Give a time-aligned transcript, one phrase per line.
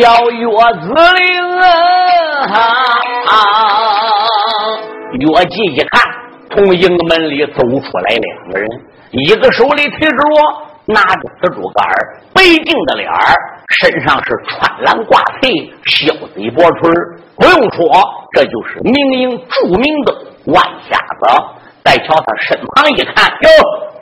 [0.00, 0.46] 叫岳
[0.80, 3.36] 子陵啊！
[5.12, 6.00] 岳继一看，
[6.50, 8.66] 从营门里走出来两个人，
[9.10, 10.40] 一个手里提着锣，
[10.86, 11.86] 拿着紫竹竿
[12.32, 13.36] 北京的脸儿，
[13.68, 16.90] 身上是穿蓝挂翠，削子一薄唇
[17.36, 17.86] 不用说，
[18.32, 20.16] 这就是明营著名的
[20.46, 21.26] 万瞎子。
[21.84, 23.48] 再瞧他身旁一看，哟，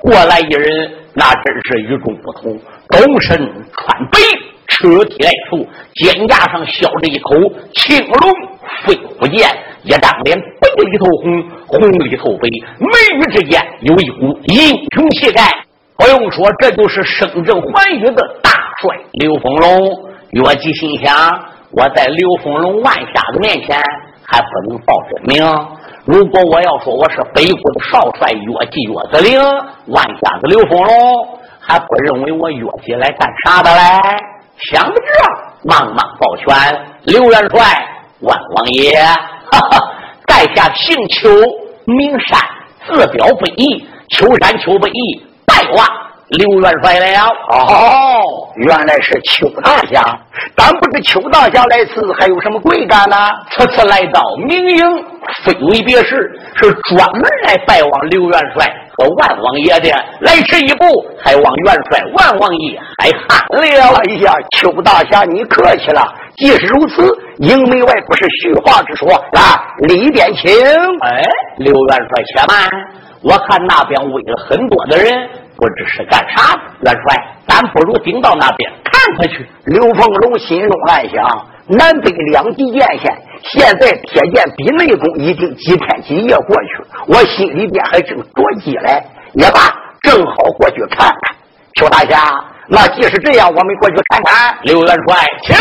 [0.00, 2.56] 过来一人，那真是与众不同，
[2.88, 3.36] 东身
[3.72, 4.18] 穿白。
[4.78, 7.34] 车体来粗，肩胛上削着一口
[7.74, 8.32] 青龙
[8.86, 9.50] 飞虎剑，
[9.82, 15.42] 一张脸白里透红，红里透白，眉宇之间有一股英雄气概。
[15.96, 18.50] 不用说，这就是声震寰宇的大
[18.80, 20.08] 帅刘丰龙。
[20.30, 21.12] 岳吉心想：
[21.72, 23.82] 我在刘丰龙万瞎子面前
[24.24, 25.44] 还不能报真名。
[26.04, 29.40] 如果我要说我是北国的少帅岳吉岳子灵，
[29.88, 33.80] 万瞎子刘丰龙还不认为我岳吉来干啥的嘞？
[34.70, 35.04] 想不着，
[35.64, 37.88] 忙忙抱拳，刘元帅，
[38.20, 39.00] 万王爷，
[39.50, 39.92] 哈哈，
[40.26, 41.30] 在下姓邱，
[41.84, 42.40] 名山，
[42.86, 45.86] 字表不义，秋山秋不义，拜望
[46.30, 47.28] 刘元帅了。
[47.50, 48.22] 哦，
[48.56, 50.02] 原来是邱大侠，
[50.56, 53.16] 但不知邱大侠来此还有什么贵干呢？
[53.50, 55.04] 此次来到明营，
[55.44, 58.66] 非为别事，是专门来拜望刘元帅。
[58.98, 59.88] 和万王爷的
[60.20, 60.84] 来迟一步，
[61.22, 63.62] 还望元帅万王爷还喊了。
[63.62, 66.02] 哎呀，邱大侠，你客气了。
[66.36, 69.54] 既是如此，营门外不是虚话之说啊！
[69.88, 70.52] 里边请。
[70.52, 71.22] 哎，
[71.58, 72.68] 刘元帅且慢，
[73.22, 76.60] 我看那边围了很多的人，不知是干啥的。
[76.82, 79.48] 元帅，咱不如顶到那边看看去。
[79.64, 83.12] 刘凤龙心中暗想：南北两地沿线。
[83.42, 89.02] 现在铁剑比内功已经几天几夜过去了，我心里边还正着急嘞，
[89.34, 89.60] 也罢，
[90.02, 91.16] 正好过去看看。
[91.74, 92.34] 邱大侠，
[92.66, 94.58] 那既是这样，我们过去看看。
[94.62, 95.56] 刘元帅，请。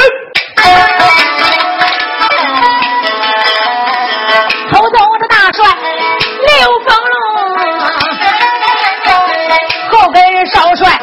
[4.72, 5.66] 头头的大帅
[6.48, 7.20] 刘丰龙，
[9.92, 11.00] 后跟少帅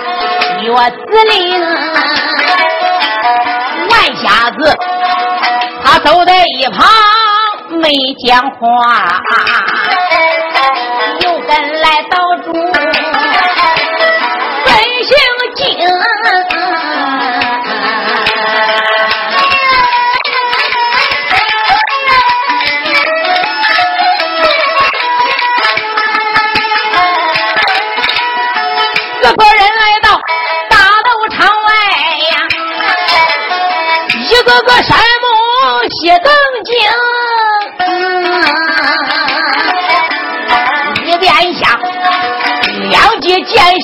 [0.61, 2.24] 岳子林。
[4.25, 4.77] 瞎子
[5.85, 6.87] 他走在一旁
[7.81, 7.91] 没
[8.27, 9.21] 讲话，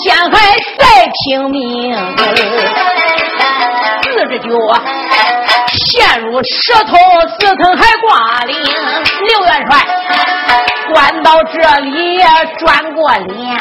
[0.03, 0.33] 界见线还
[0.79, 1.95] 在拼命，
[4.03, 4.49] 四只脚
[5.69, 6.97] 陷入石头
[7.39, 8.09] 四层还挂
[8.47, 8.57] 铃。
[9.27, 9.73] 刘元帅
[10.93, 12.21] 关到这里
[12.59, 13.59] 转过脸，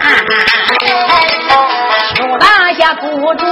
[2.16, 3.06] 邱大侠不
[3.36, 3.44] 住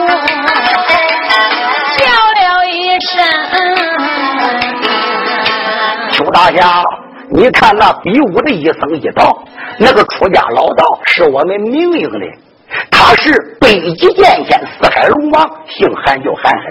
[1.98, 2.02] 叫
[2.36, 3.12] 了一声。
[6.12, 6.84] 邱大侠，
[7.32, 9.44] 你看那比武的一僧一道，
[9.78, 12.26] 那个出家老道是我们明营的，
[12.92, 16.66] 他是北极剑仙四海龙王，姓韩叫韩海。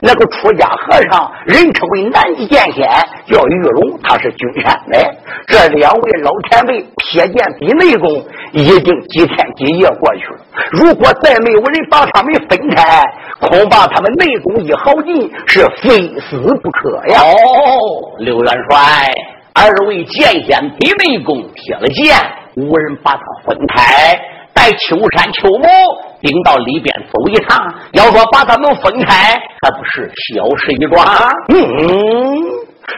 [0.00, 2.86] 那个出家和尚人称为南极剑仙，
[3.26, 4.98] 叫玉龙，他是君山的。
[5.46, 8.08] 这两位老前辈撇剑比内功，
[8.52, 10.40] 已经几天几夜过去了。
[10.72, 13.02] 如果再没有人把他们分开，
[13.40, 17.20] 恐怕他们内功一耗尽，是非死不可呀！
[17.22, 18.78] 哦，刘元帅，
[19.54, 22.14] 二位剑仙比内功铁了剑，
[22.56, 24.18] 无人把他分开。
[24.72, 25.66] 秋山秋木
[26.20, 29.32] 领到里边走一趟，要说把他们分开，
[29.62, 31.06] 还不是小事一桩？
[31.48, 31.58] 嗯，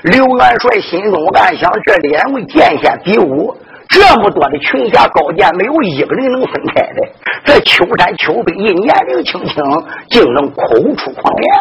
[0.05, 3.57] 刘元帅心中暗想：这两位剑仙比武。
[3.89, 7.09] 这么多的群侠高见，没有一个人能分开的。
[7.45, 9.57] 这秋山秋北一年龄轻轻，
[10.09, 10.63] 竟能口
[10.97, 11.53] 出狂言。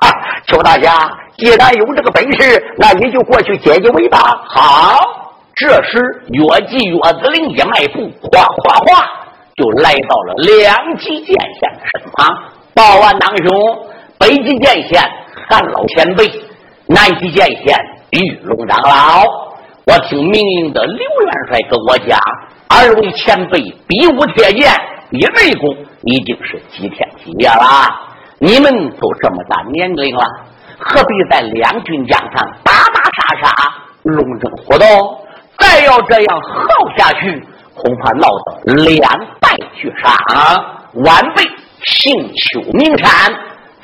[0.00, 0.10] 啊，
[0.48, 4.18] 求大侠，既然有这个本事，那你就过去解解围吧。
[4.48, 4.98] 好，
[5.54, 6.00] 这时
[6.30, 9.07] 岳继岳子陵一迈步，哗哗哗，
[9.58, 12.38] 就来到了两极剑仙的身旁。
[12.74, 13.78] 报完当兄，
[14.18, 15.02] 北极剑仙
[15.48, 16.24] 韩老前辈，
[16.86, 17.76] 南极剑仙
[18.10, 19.24] 玉龙长老。
[19.84, 22.18] 我听明营的刘元帅跟我讲，
[22.68, 24.70] 二位前辈比武铁剑，
[25.10, 27.64] 比内功已经是几天几夜了。
[28.38, 30.24] 你们都这么大年龄了，
[30.78, 33.52] 何必在两军疆上打打杀杀、
[34.04, 34.86] 龙争虎斗？
[35.58, 37.42] 再要这样耗下去，
[37.78, 38.28] 恐怕闹
[38.64, 39.10] 得两
[39.40, 40.14] 败俱伤。
[41.04, 41.42] 晚辈
[41.84, 43.32] 姓邱名山，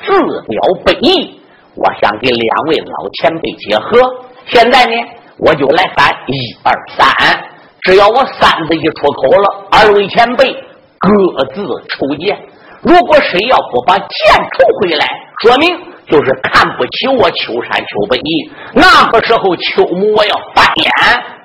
[0.05, 0.11] 自
[0.47, 1.39] 表本意，
[1.75, 3.99] 我想给两位老前辈结合。
[4.45, 4.91] 现在呢？
[5.37, 7.43] 我就来喊一二三，
[7.81, 10.45] 只要我三字一出口了，二位前辈
[10.97, 12.39] 各自抽剑。
[12.81, 15.05] 如果谁要不把剑抽回来，
[15.41, 15.77] 说明
[16.07, 18.17] 就是看不起我秋山秋北。
[18.73, 20.89] 那个时候秋母我要翻脸，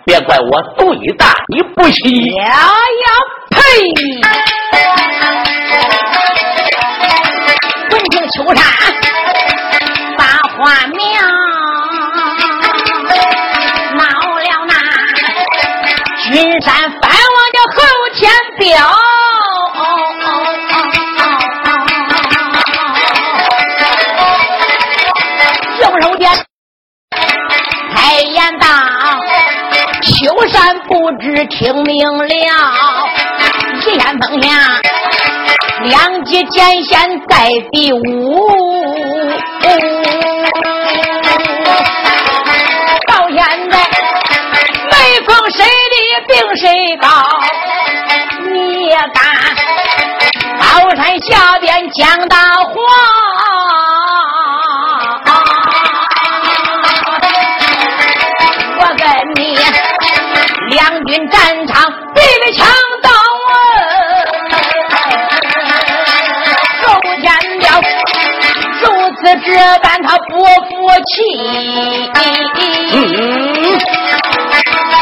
[0.04, 2.30] 别怪我对大你不起。
[2.32, 3.04] 呀呀
[3.50, 3.56] 呸！
[7.92, 8.64] 闻听秋山
[10.16, 10.24] 把
[10.56, 11.00] 话明。
[16.32, 17.82] 云山藩王的后
[18.14, 18.78] 天表，
[30.40, 32.24] 秋山不知听明了，
[33.84, 34.48] 一言风下，
[35.82, 38.48] 两极剑仙在比武，
[43.06, 43.36] 到现
[43.70, 43.78] 在
[44.90, 47.08] 没逢谁。”的病谁高？
[48.50, 49.22] 你也敢
[50.58, 50.64] 高
[50.96, 53.29] 山下边讲大话？
[61.10, 62.66] 进战场比比枪
[63.02, 63.10] 刀
[63.50, 63.52] 啊！
[66.82, 66.86] 周
[67.20, 67.26] 天
[67.58, 67.64] 彪
[68.80, 68.84] 如
[69.16, 69.48] 此这
[69.80, 70.70] 般，他不服
[71.06, 71.12] 气。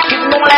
[0.08, 0.50] 听懂了。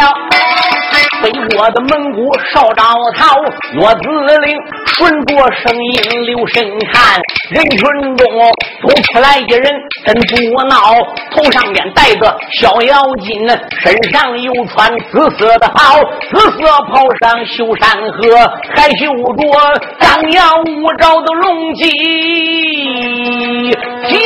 [1.23, 2.19] 北国的蒙古
[2.53, 2.83] 少招
[3.17, 3.37] 桃，
[3.75, 4.03] 岳子
[4.39, 7.81] 陵顺着声音留神看，人群
[8.17, 9.65] 中走出来一人
[10.07, 10.95] 真不闹，
[11.35, 13.49] 头上面戴个小妖精，
[13.83, 15.99] 身上又穿紫色的袍，
[16.31, 18.19] 紫色袍上绣山河，
[18.73, 19.43] 还绣着
[19.99, 21.91] 张牙舞爪的龙脊，
[24.09, 24.17] 只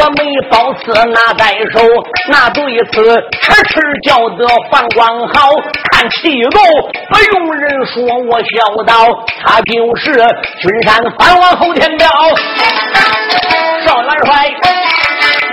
[0.00, 1.80] 我没宝刺拿在手，
[2.30, 3.02] 那对此
[3.42, 5.50] 迟迟叫得范光好。
[5.92, 6.58] 看气度
[7.10, 8.48] 不用人说，我笑
[8.86, 10.12] 道，他就是
[10.58, 12.08] 君山藩王侯天彪。
[13.84, 14.48] 少元帅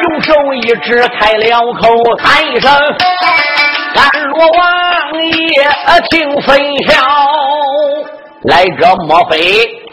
[0.03, 2.71] 用手一指，开了口，喊一声
[3.99, 5.67] ：“安罗王爷，
[6.09, 6.95] 听分晓。”
[8.43, 9.37] 来者莫非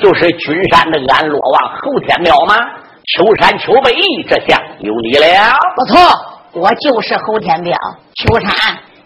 [0.00, 2.54] 就是君山的安罗王侯天彪吗？
[3.12, 3.92] 秋山秋北，
[4.28, 5.52] 这下有你了。
[5.76, 6.00] 不错，
[6.52, 7.76] 我就是侯天彪。
[8.14, 8.50] 秋山，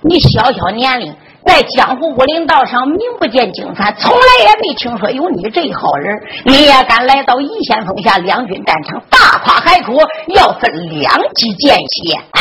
[0.02, 1.12] 你小小年龄，
[1.44, 6.14] 在江湖武林道上名不见经传，从来也没听说有你这一号人。
[6.44, 9.94] 你也敢来到一线峰下两军战场，大跨海口，
[10.28, 12.14] 要分两级见血？
[12.32, 12.40] 啊！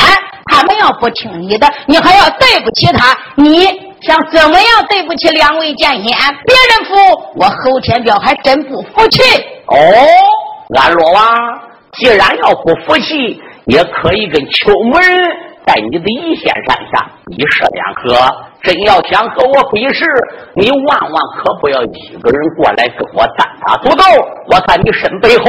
[0.50, 3.18] 他们要不听你的，你还要对不起他？
[3.36, 3.88] 你。
[4.00, 6.04] 想怎么样对不起两位剑仙？
[6.04, 6.96] 别人服，
[7.36, 9.20] 我侯天彪还真不服气。
[9.66, 9.76] 哦，
[10.76, 11.24] 安罗王，
[11.94, 15.02] 既然要不服气，也可以跟秋门
[15.66, 18.48] 在你的一线山下一射两合。
[18.64, 20.04] 真要想和我比试，
[20.56, 24.04] 你万万可不要一个人过来跟我单打独斗。
[24.48, 25.46] 我看你身背后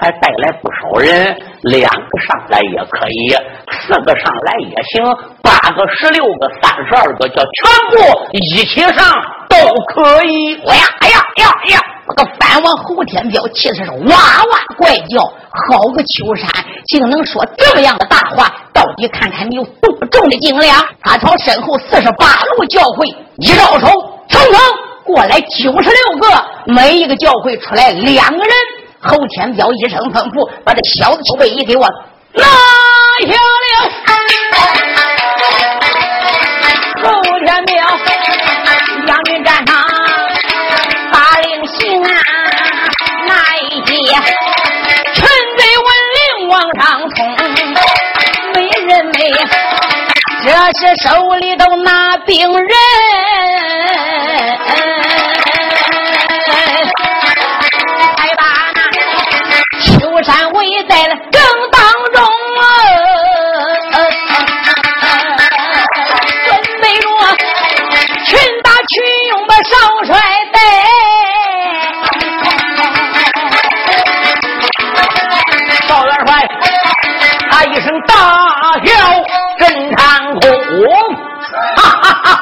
[0.00, 3.36] 还带来不少人，两个上来也可以，
[3.70, 9.14] 四个上来也行，八个、十六个、三十二个，叫全部一起上
[9.48, 9.56] 都
[9.94, 10.56] 可以。
[10.66, 11.80] 哎呀，哎呀，呀呀！
[12.08, 15.22] 那个藩王侯天彪气的是哇哇怪叫，
[15.68, 16.48] 好个秋山，
[16.86, 18.50] 竟能说这么样的大话！
[18.72, 20.82] 到底看看你有多重的斤两？
[21.02, 23.86] 他朝身后四十八路教会一招手，
[24.28, 24.58] 层层
[25.04, 28.52] 过来九十六个，每一个教会出来两个人。
[29.00, 31.86] 侯天彪一声吩咐，把这小子秋背一给我
[32.32, 32.44] 拿
[33.20, 33.38] 下了。
[37.02, 37.76] 侯天彪
[39.06, 39.87] 将军战场。
[50.48, 52.68] 这是手里头拿病人，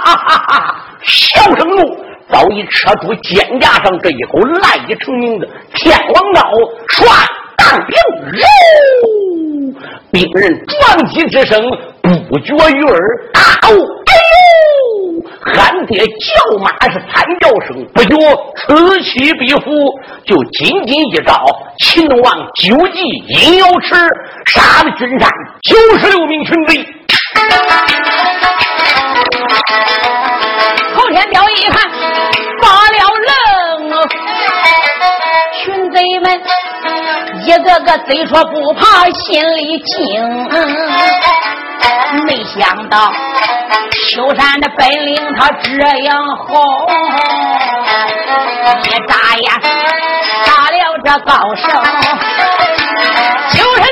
[0.06, 0.84] 哈哈哈！
[1.02, 1.98] 笑声怒，
[2.30, 6.40] 早已扯出肩胛上这一口赖以成名的天王刀，
[6.88, 7.04] 唰，
[7.56, 7.96] 当兵，
[8.30, 8.40] 如
[10.12, 11.60] 兵刃撞击之声
[12.28, 12.96] 不绝于耳，
[13.34, 13.72] 啊呜！
[15.44, 18.16] 喊爹叫骂是惨叫声，不觉
[18.56, 19.64] 此起彼伏，
[20.24, 21.44] 就仅仅一招，
[21.80, 23.94] 秦王九计阴阳池，
[24.46, 25.28] 杀了军山
[25.62, 26.86] 九十六名群贼。
[37.86, 39.94] 个贼说不怕，心里惊。
[42.26, 43.12] 没想到
[44.08, 45.70] 秋山的本领他这
[46.02, 46.44] 样好，
[48.82, 49.48] 一眨眼
[50.44, 51.62] 打了这高手
[53.52, 53.86] 秋山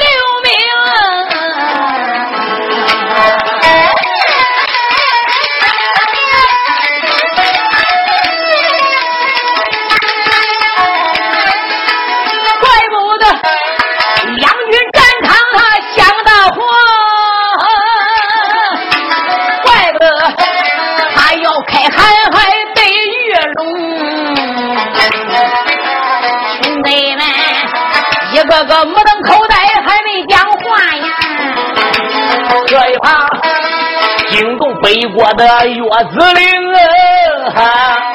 [35.15, 35.81] 国的岳
[36.11, 36.75] 子陵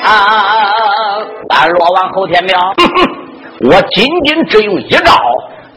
[0.04, 0.06] 啊！
[1.50, 2.60] 安罗王侯天彪，
[3.62, 5.16] 我仅仅只用一招，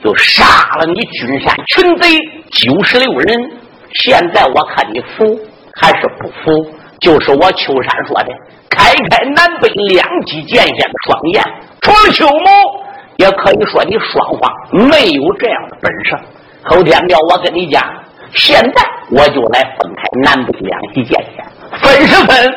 [0.03, 0.45] 就杀
[0.79, 2.19] 了你君山群贼
[2.51, 3.51] 九十六人。
[3.95, 5.39] 现在我看你服
[5.77, 6.67] 还是不服？
[7.01, 8.33] 就是我秋山说的，
[8.69, 11.45] 开开南北两极剑仙的双眼，
[11.81, 12.83] 除了秋某。
[13.17, 14.51] 也可以说你双方
[14.89, 16.19] 没有这样的本事。
[16.65, 17.85] 侯天彪，我跟你讲，
[18.35, 21.45] 现在我就来分开南北两极界限。
[21.81, 22.55] 分是分，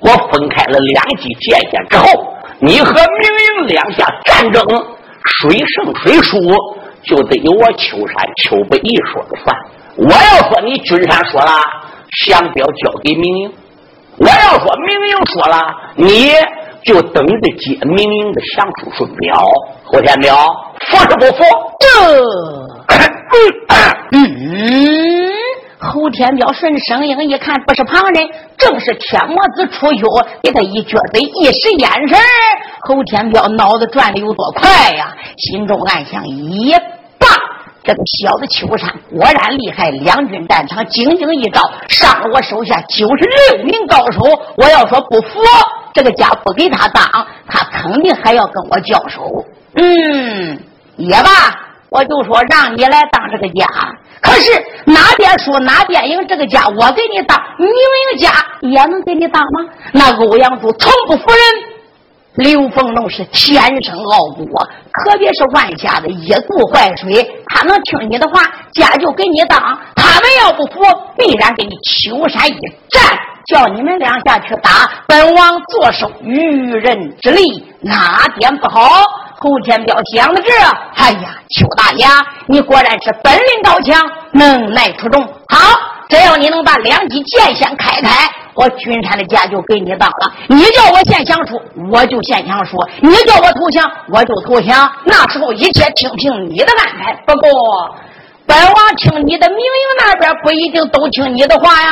[0.00, 3.28] 我分开了两极界限之后，你和明
[3.60, 4.62] 英两下战争，
[5.40, 6.38] 谁胜谁输，
[7.02, 9.56] 就得由我秋山秋北一说了算。
[9.96, 11.52] 我要说你君山说了，
[12.24, 13.50] 降表交给明英；
[14.18, 16.32] 我要说明英说了，你。
[16.86, 19.44] 就等着接明营的降书顺表，
[19.84, 20.36] 侯天彪
[20.86, 21.42] 服是不服？
[21.80, 21.86] 这。
[24.12, 24.22] 嗯，
[25.78, 30.02] 侯天彪顺声音一看，不是旁人，正是天魔子出狱，
[30.44, 32.16] 给他一撅嘴，一使眼神
[32.82, 35.16] 侯天彪脑子转的有多快呀？
[35.36, 36.72] 心中暗想：一
[37.18, 37.28] 棒！
[37.82, 43.24] 这个小子秋山果然厉害，两军战场精精一招，杀了我手下九十
[43.56, 44.20] 六名高手。
[44.56, 45.40] 我要说不服，
[45.96, 47.02] 这个家不给他当，
[47.48, 49.46] 他肯定还要跟我交手。
[49.72, 50.60] 嗯，
[50.96, 51.30] 也罢，
[51.88, 53.66] 我就说让你来当这个家。
[54.20, 54.50] 可是
[54.84, 59.70] 哪边输哪边赢，这个家我给你当，你赢家也能给你当吗？
[59.92, 61.72] 那欧阳柱从不服人。
[62.34, 64.46] 刘凤龙是天生傲骨，
[64.92, 67.26] 可别是万家的一肚坏水。
[67.46, 69.58] 他能听你的话，家就给你当；
[69.94, 70.82] 他们要不服，
[71.16, 72.58] 必然给你秋山一
[72.90, 73.02] 战，
[73.46, 74.70] 叫你们两下去打。
[75.06, 79.02] 本王坐收渔人之利，哪点不好？
[79.38, 80.50] 侯天彪想到这，
[80.94, 82.06] 哎呀，邱大爷，
[82.48, 85.22] 你果然是本领高强，能耐出众。
[85.48, 85.58] 好，
[86.08, 88.10] 只要你能把两级剑先开开。
[88.54, 91.60] 我君山的家就给你当了，你叫我现想出，
[91.92, 94.90] 我就现想出；你叫我投降，我就投降。
[95.04, 97.12] 那时候一切听凭你的安排。
[97.26, 97.94] 不过，
[98.46, 101.90] 本王听你的，明营那边不一定都听你的话呀。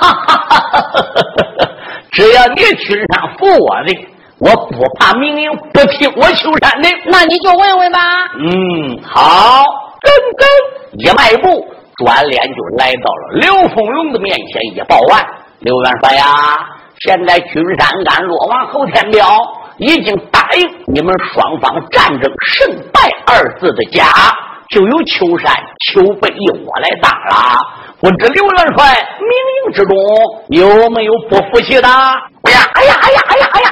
[0.00, 1.68] 哈哈哈哈哈！
[2.10, 6.88] 只要你君山服我的，我不怕明营不听我秋山的。
[7.06, 8.00] 那你就问问吧。
[8.38, 9.64] 嗯，好，
[10.00, 10.48] 跟跟
[10.98, 15.24] 一迈步，转脸就来到了刘凤龙的面前，一报案。
[15.60, 16.24] 刘元帅呀，
[17.00, 19.26] 现在君山敢落王侯天彪
[19.76, 24.06] 已经答应你们双方战争胜败二字的家，
[24.70, 25.52] 就由秋山
[25.84, 26.32] 秋北
[26.64, 27.58] 我来当了。
[28.00, 29.28] 不知刘元帅明
[29.66, 29.96] 营之中
[30.50, 31.88] 有没有不服气的？
[31.88, 33.66] 哎呀哎呀哎呀哎呀哎呀！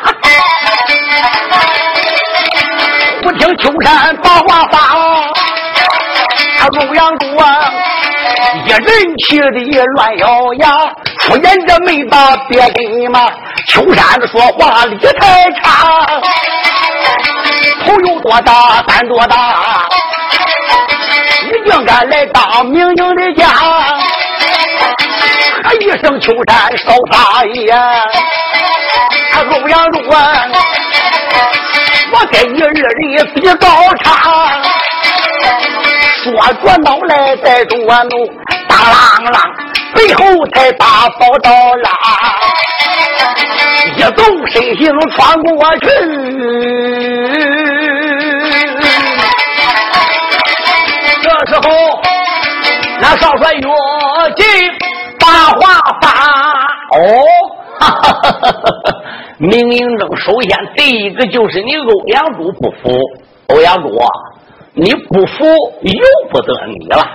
[3.23, 4.81] 不听秋山把话放，
[6.59, 7.73] 他洛阳柱啊，
[8.67, 8.83] 一人
[9.19, 10.69] 气的也乱咬牙。
[11.21, 13.31] 出言这没把别跟嘛，
[13.69, 15.87] 秋山子说话理太差，
[17.87, 19.87] 头有多大胆多大，
[21.51, 23.47] 你竟敢来当明营的家？
[25.65, 27.73] 喝一声秋山少大爷，
[29.35, 30.17] 欧阳柱啊，
[32.13, 32.83] 我跟你二人
[33.35, 33.67] 比高
[34.03, 34.07] 差，
[36.23, 36.27] 说
[36.63, 38.27] 着脑来在着怒，
[38.69, 39.37] 大啷啷。
[39.95, 40.23] 背后
[40.55, 41.51] 才把宝刀
[41.83, 41.91] 拉，
[43.97, 45.87] 一动身形穿过去。
[51.49, 51.63] 时候，
[53.01, 53.61] 那少帅约
[54.37, 54.45] 进
[55.19, 55.27] 把
[55.59, 56.09] 话发。
[56.91, 56.99] 哦，
[57.81, 58.93] 哈哈哈哈哈！
[59.39, 62.99] 明英正首先第一个就是你欧阳柱不服，
[63.49, 63.99] 欧阳柱，
[64.75, 65.45] 你不服
[65.83, 67.07] 由不得你了。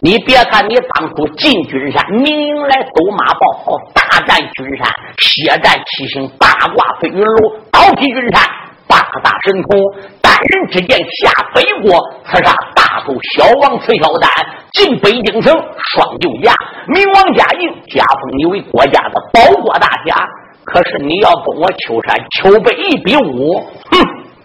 [0.00, 4.86] 你别看你当初进军山，明营来走马报号，大战军山，
[5.18, 8.42] 血战七星，八卦飞云楼，倒劈军山，
[8.88, 9.78] 八大神通，
[10.22, 14.30] 单人之剑下北国，刺杀大头小王崔小丹，
[14.72, 16.54] 进北京城双救驾，
[16.88, 20.26] 明王嘉靖加封你为国家的保国大侠。
[20.64, 23.98] 可是你要跟我秋山秋北一比武，哼，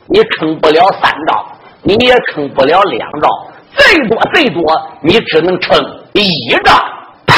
[0.08, 1.46] 你撑不了三招，
[1.84, 3.30] 你也撑不了两招。
[3.74, 4.62] 最多最多，
[5.02, 5.80] 你只能撑
[6.14, 6.30] 一
[6.64, 6.78] 仗。
[7.26, 7.34] 砰！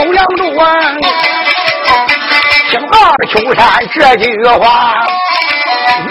[0.00, 0.70] 欧阳柱啊，
[2.70, 2.92] 听二
[3.28, 4.92] 秋山这句话，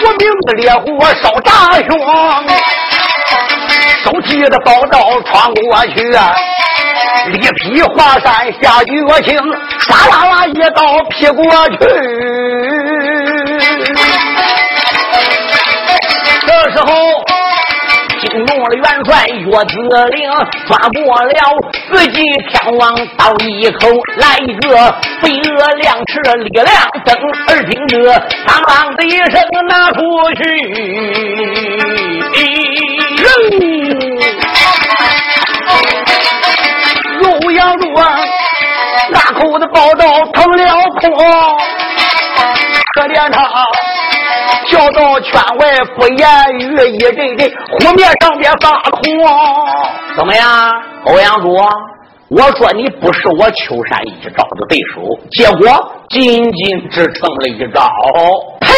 [0.00, 0.84] 名的烈火
[1.22, 1.52] 烧大
[1.86, 1.88] 胸，
[4.02, 6.34] 手提的宝刀穿过去啊，
[7.26, 8.92] 力劈华山下绝
[9.22, 9.38] 情，
[9.80, 11.76] 唰啦啦一刀劈过去。
[16.44, 16.86] 这时候，
[18.20, 19.74] 惊动了元帅岳子
[20.10, 20.28] 陵，
[20.66, 21.30] 抓过了
[21.90, 24.68] 四季天王刀一口，来一个
[25.22, 26.66] 飞蛾亮翅力量
[27.04, 27.14] 灯，
[27.48, 27.94] 耳听得
[28.46, 29.98] 当啷的一声拿出
[30.34, 30.40] 去，
[33.24, 33.26] 扔，
[37.22, 37.60] 又要
[38.02, 38.02] 啊，
[39.10, 40.62] 那口子宝刀腾了
[41.00, 41.10] 空，
[42.94, 43.38] 可怜他。
[44.70, 46.28] 叫到圈外不言
[46.58, 46.62] 语，
[46.96, 49.00] 一阵阵湖面上边发红。
[50.16, 50.72] 怎么样，
[51.04, 51.56] 欧阳柱？
[52.30, 55.00] 我说你不是我秋山一招的对手，
[55.30, 57.88] 结果仅仅只成了一招。
[58.60, 58.68] 呸！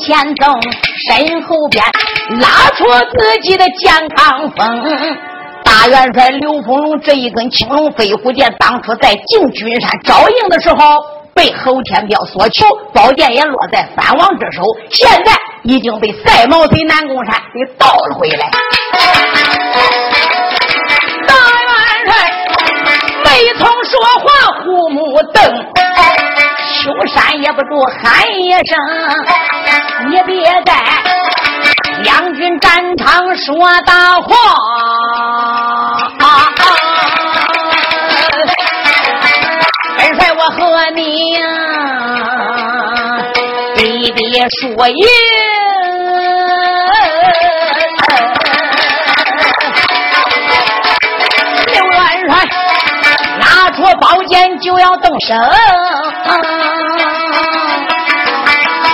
[0.00, 0.58] 前走，
[1.06, 1.84] 身后边
[2.40, 2.84] 拉出
[3.18, 5.16] 自己的健康风。
[5.62, 10.76] 大元帅刘丰龙这一根青龙飞虎剑，当初在进军山招营的时候，
[11.34, 15.32] 被侯天彪所求，宝剑也落在三王之手，现在
[15.62, 18.50] 已经被赛毛贼南宫山给盗了回来。
[21.26, 21.74] 大元
[22.06, 22.10] 帅
[23.24, 24.24] 没从说话，
[24.64, 25.44] 虎目瞪，
[26.72, 28.78] 秋山也不住喊一声
[30.08, 30.72] ：“你别在
[32.02, 34.28] 两军战场说大话。”
[39.98, 41.40] 本帅我和你呀，
[43.76, 44.20] 比比
[44.60, 44.94] 输赢。
[53.80, 55.34] 拿出宝剑就要动手，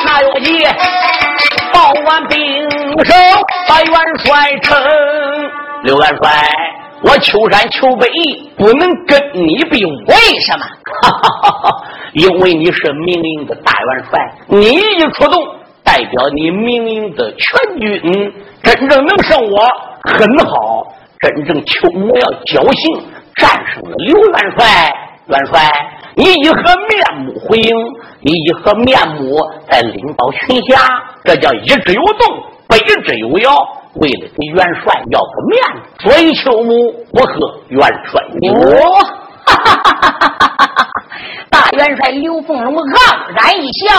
[0.05, 0.65] 那有急，
[1.73, 2.39] 报完兵
[3.05, 3.13] 手
[3.69, 4.79] 把元帅称。
[5.83, 6.49] 刘元帅，
[7.03, 8.09] 我秋山秋北
[8.57, 10.65] 不能跟你比，为什么？
[11.03, 11.85] 哈哈哈！
[12.15, 15.43] 因为你是明营的大元帅，你一出动，
[15.85, 19.69] 代表你明营的全军，真正能胜我
[20.05, 20.87] 很好。
[21.19, 23.03] 真正秋我要侥幸
[23.37, 24.93] 战胜了刘元帅，
[25.27, 25.61] 元帅，
[26.17, 27.77] 你以何面目回应？
[28.21, 29.39] 你以何面目
[29.71, 30.81] 在领导群侠？
[31.25, 33.53] 这叫一只有动，不一只有摇。
[33.97, 39.03] 为了给元帅要个面子，所以秋母我和元帅我，
[41.49, 42.85] 大元帅刘凤龙昂
[43.35, 43.95] 然一笑：“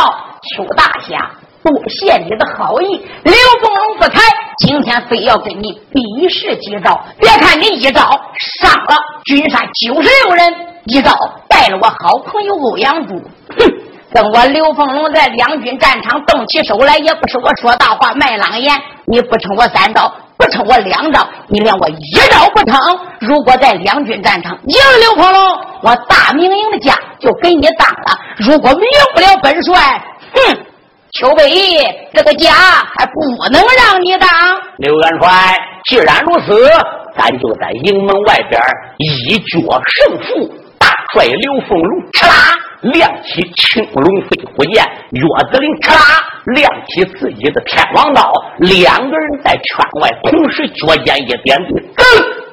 [0.55, 1.31] 邱大侠，
[1.67, 3.05] 多谢你的好意。
[3.23, 4.21] 刘凤龙不才，
[4.59, 7.03] 今天非要跟你比试几招。
[7.19, 8.01] 别看你一招
[8.37, 11.11] 伤了军山九十六人，一招
[11.49, 13.15] 带了我好朋友欧阳柱。
[13.57, 13.73] 哼，
[14.13, 18.73] 跟我刘凤龙在两军战场动起手来，也不是我说大话卖狼言。
[19.05, 22.79] 你不成我三招。”不成我两招，你连我一招不成。
[23.19, 28.79] 如果在两军战场赢了刘鹏龙，我大明营的家就给你当了；如果赢
[29.15, 29.99] 不了本帅，
[30.35, 30.57] 哼，
[31.13, 31.79] 邱北义
[32.13, 34.29] 这个家还不能让你当。
[34.77, 36.69] 刘元帅，既然如此，
[37.17, 38.61] 咱就在营门外边
[38.97, 40.53] 一决胜负。
[40.77, 42.53] 大帅刘凤龙，哧啦！
[42.81, 52.03] 亮起青龙飞虎剑，岳子陵咔啦亮起自己的天王刀，两个人在圈外同时脚尖一点地，噔，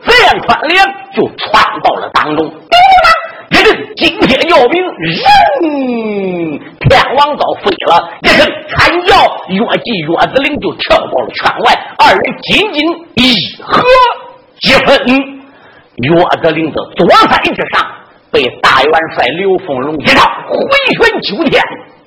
[0.06, 0.82] 这样穿连
[1.14, 2.48] 就窜到了当中。
[2.48, 3.08] 叮当，
[3.54, 5.14] 一阵惊天叫鸣，人
[6.80, 9.14] 天王刀飞了，一声惨叫，
[9.48, 13.80] 岳继岳子陵就跳到了圈外，二人紧紧一合
[14.60, 14.98] 一分，
[16.02, 17.86] 岳子陵的左腮之上。
[18.32, 20.58] 被大元帅刘凤龙一招回
[20.98, 21.62] 旋九天，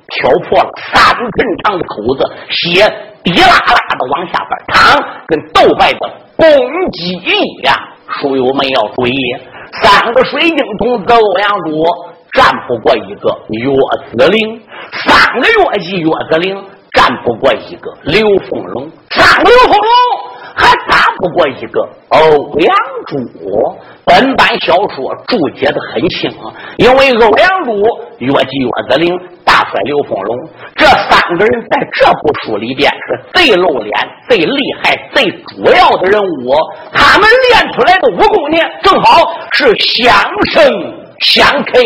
[0.10, 1.32] 挑破了三寸
[1.64, 2.84] 长的口子，血
[3.24, 6.00] 滴啦啦的往下边淌，跟斗败的
[6.36, 6.46] 公
[6.92, 7.74] 鸡一样。
[8.20, 9.14] 书友们要注意，
[9.82, 11.84] 三个水晶童子欧阳珠
[12.34, 13.74] 战不过一个岳
[14.18, 14.62] 子陵，
[15.06, 20.38] 三个岳姬岳子陵战不过一个刘凤龙，三个刘凤龙。
[20.60, 22.20] 还打不过一个欧
[22.60, 22.76] 阳
[23.08, 23.18] 柱。
[24.06, 26.32] 本版小说注解的很清，
[26.78, 27.84] 因为欧阳柱、
[28.20, 33.94] 岳继、岳子陵、大帅刘凤龙这三个人在这部书里边是最露脸、
[34.30, 36.56] 最厉害、最主要的人物。
[36.94, 40.64] 他们练出来的武功呢，正好是相生
[41.20, 41.82] 相克。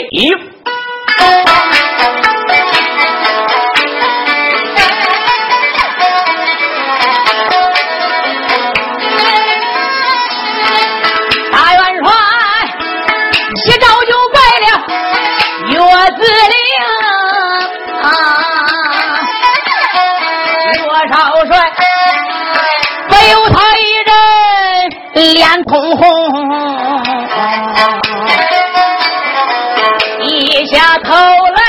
[25.34, 26.04] 脸通红，
[30.20, 31.62] 一下头来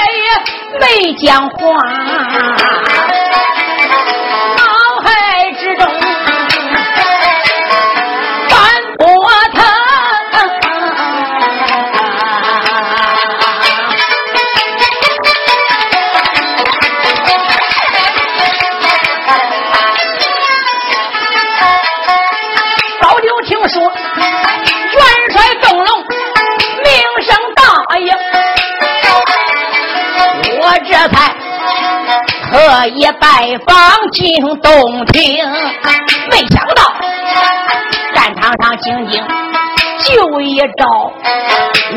[0.81, 2.71] 没讲话。
[33.34, 33.74] 拜访
[34.12, 34.20] 进
[34.60, 35.42] 东厅，
[36.30, 36.82] 没想到
[38.14, 39.24] 战场上仅仅
[40.04, 41.10] 就一招，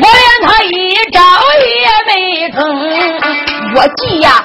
[0.00, 1.20] 连他一招
[1.60, 2.56] 也没成。
[3.74, 4.42] 我急呀，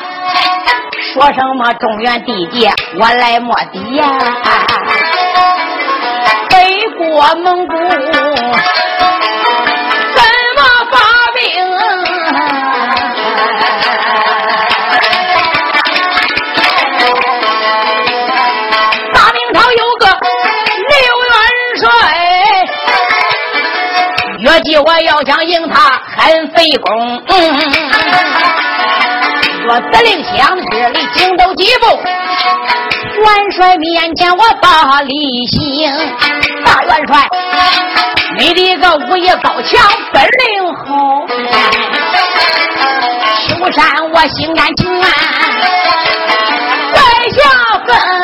[1.14, 4.06] 说什么中原地界我来摸底呀，
[6.50, 7.74] 北国蒙古
[24.52, 27.24] 我计我要想赢他，很费功。
[29.70, 35.90] 我司令想知里惊走几步，元帅面前我把礼行。
[36.66, 37.30] 大元帅，
[38.40, 41.26] 你的个武艺高强，本领好，
[43.48, 45.02] 秋山我心甘情愿
[46.92, 47.00] 在
[47.32, 47.40] 下
[47.88, 48.21] 分。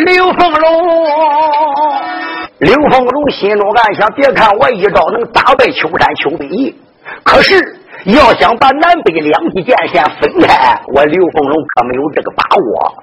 [0.04, 0.66] 刘凤龙，
[2.58, 6.74] 刘凤龙心中暗想：别看我一招能打败秋山秋北义，
[7.22, 7.54] 可是
[8.06, 12.94] 要想把南北两地界线分开，我刘凤龙可没有这个把握。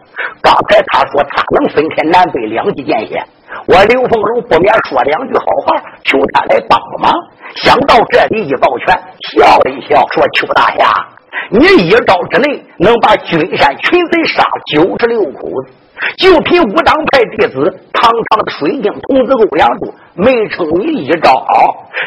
[0.42, 3.26] 刚才他说他能分开南北两地界线，
[3.68, 7.14] 我刘凤龙不免说两句好话，求他来帮个忙。
[7.56, 8.88] 想到这里，一抱拳，
[9.32, 11.08] 笑了一笑，说：“邱大侠。”
[11.50, 15.74] 你一招之内能把君山群贼杀九十六口子，
[16.18, 21.46] 就凭武当派弟子堂堂的水晶童子欧阳柱，没成你一招。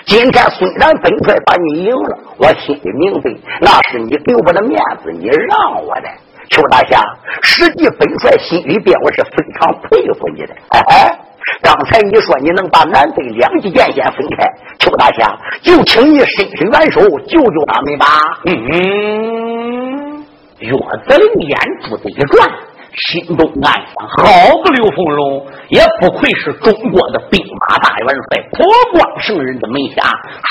[0.06, 6.08] 今天虽然本帅把你赢了，我心里明白，那是你给我的面子，你让我的。
[6.50, 7.00] 邱大侠，
[7.42, 10.54] 实际本帅心里边我是非常佩服你的。
[10.68, 11.18] 哎哎。
[11.62, 14.44] 刚才你说你能把南北两地界线分开，
[14.80, 18.06] 邱大侠就请你伸伸援手救救他们吧。
[18.46, 20.24] 嗯，
[20.58, 22.50] 岳子陵眼珠子一转，
[22.96, 30.02] 心中暗想：好个刘凤荣，也不愧是中国的兵马大元帅，国光圣人的门下，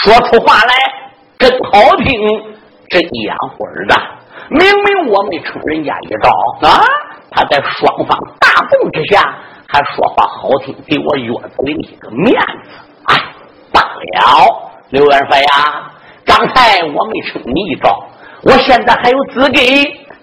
[0.04, 0.74] 说出话来
[1.38, 2.08] 真好听，
[2.88, 3.96] 真养活儿的。
[4.50, 6.30] 明明我没出人家一招
[6.70, 6.84] 啊，
[7.32, 9.36] 他在双方大动之下。
[9.72, 12.70] 还说话好听，给我岳子陵一个面子。
[13.06, 13.16] 哎，
[13.72, 15.92] 罢了，刘元帅呀，
[16.26, 18.04] 刚才我没成你一招，
[18.44, 19.58] 我现在还有资格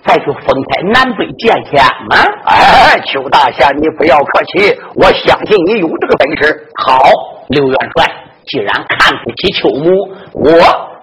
[0.05, 2.17] 再去分开南北界限吗？
[2.45, 6.69] 哎，邱大侠，你不要客气，我相信你有这个本事。
[6.85, 7.01] 好，
[7.49, 8.07] 刘元帅，
[8.47, 10.51] 既然看不起邱母，我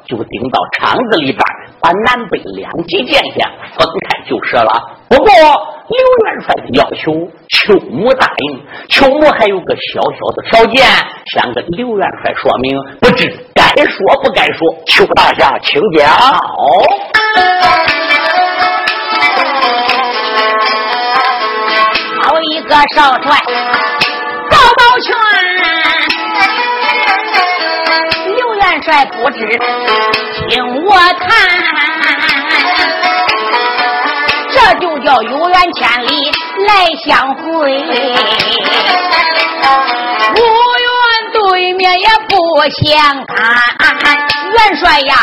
[0.06, 1.40] 就顶到厂子里边，
[1.86, 3.46] 把南北两极界限
[3.78, 4.72] 分开就是了。
[5.08, 5.30] 不过。
[5.88, 7.14] 刘元帅的要求，
[7.48, 8.60] 邱母答应。
[8.90, 10.84] 邱母还有个小小的条件，
[11.28, 14.68] 想跟刘元帅说明，不知该说不该说。
[14.88, 16.10] 邱大侠，请讲。
[22.24, 23.40] 好一个少帅，
[24.50, 25.16] 抱抱拳。
[28.36, 29.46] 刘元帅不知
[30.50, 31.28] 听我谈。
[34.52, 36.32] 这就叫有缘千里
[36.68, 36.70] 来
[37.04, 37.44] 相会，
[40.34, 40.94] 无缘
[41.34, 42.36] 对面也不
[42.72, 43.36] 相看。
[44.52, 45.16] 元帅呀，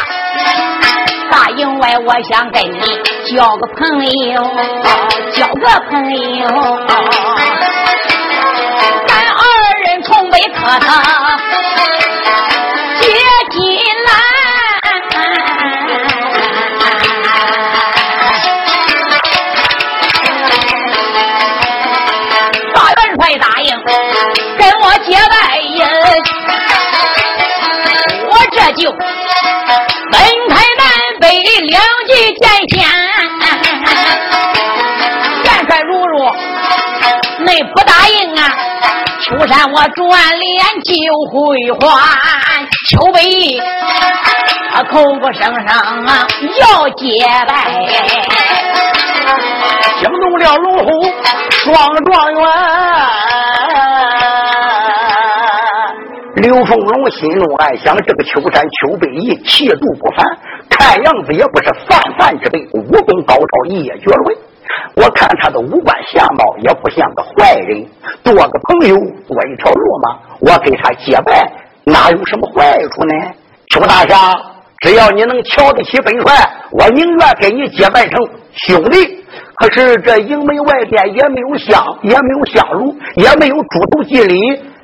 [1.30, 4.42] 大营外我想跟你交个朋友，
[5.32, 5.90] 交个朋
[6.36, 6.46] 友。
[9.06, 9.42] 咱二
[9.84, 10.86] 人从北磕头
[28.74, 28.98] 就分
[30.48, 30.82] 开南
[31.20, 32.80] 北两地界限。
[35.44, 36.12] 元帅如如，
[37.46, 38.40] 你不答应啊？
[39.22, 40.92] 秋山我转脸就
[41.30, 41.32] 会
[41.80, 41.86] 还。
[42.90, 43.16] 秋北
[44.74, 45.62] 他口口声声
[46.06, 46.26] 啊
[46.60, 47.04] 要结
[47.46, 47.52] 拜，
[50.00, 50.84] 惊动了龙虎
[51.64, 51.70] 双
[52.04, 52.42] 状元。
[57.02, 60.24] 龙心中暗想：这个秋山秋北义气度不凡，
[60.70, 64.36] 看样子也不是泛泛之辈，武功高超，一绝伦。
[64.94, 67.84] 我看他的五官相貌也不像个坏人，
[68.22, 70.18] 多个朋友多一条路嘛。
[70.40, 71.50] 我给他结拜，
[71.84, 73.34] 哪有什么坏处呢？
[73.70, 74.32] 邱大侠，
[74.80, 79.18] 只要你能瞧得起本帅，我宁愿跟你结拜成兄弟。
[79.56, 84.38] 可是这营门外边也没有香，也没有香炉，也没有猪头祭礼。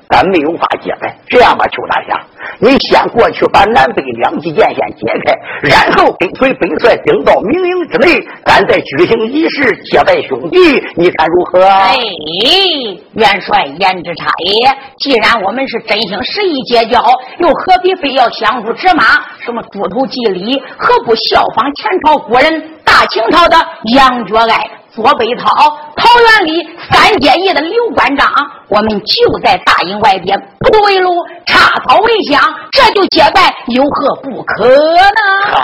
[0.09, 2.21] 咱没有法结拜，这样吧，邱大侠，
[2.61, 10.59] 你先过去把南北两极剑先解开，然后跟随本帅顶到明营之内，咱再举行仪式结拜兄弟，
[10.97, 11.63] 你看如何？
[11.63, 11.97] 哎，
[13.15, 14.69] 元帅言之差也。
[14.99, 17.03] 既然我们是真心实意结交，
[17.39, 19.05] 又何必非要相互指骂？
[19.45, 22.79] 什么猪头祭礼，何不效仿前朝古人？
[22.85, 23.57] 大清朝的
[23.95, 24.78] 杨觉爱。
[25.01, 25.47] 左北涛、
[25.95, 28.29] 桃园里三结义的刘关张，
[28.69, 31.09] 我们就在大营外边不围路
[31.47, 35.21] 插草为香，这就结拜，有何不可呢？
[35.53, 35.61] 好，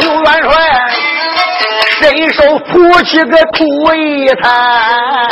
[0.00, 0.50] 刘元帅，
[2.00, 5.30] 伸手扶起个土一滩，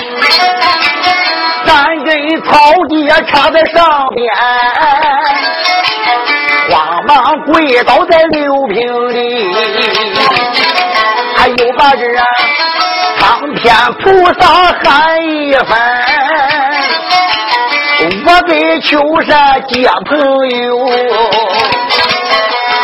[1.66, 2.54] 三根草
[2.88, 4.32] 地插在上边。
[7.54, 9.46] 跪倒在六平里，
[11.36, 12.00] 还有把这
[13.20, 14.44] 苍天菩萨
[14.82, 15.70] 喊一番，
[18.26, 20.18] 我给秋山结朋
[20.64, 20.84] 友，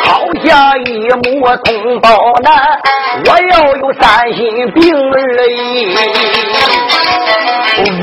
[0.05, 2.09] 好下一母同胞
[2.45, 2.79] 难，
[3.27, 5.97] 我要有三心病而已，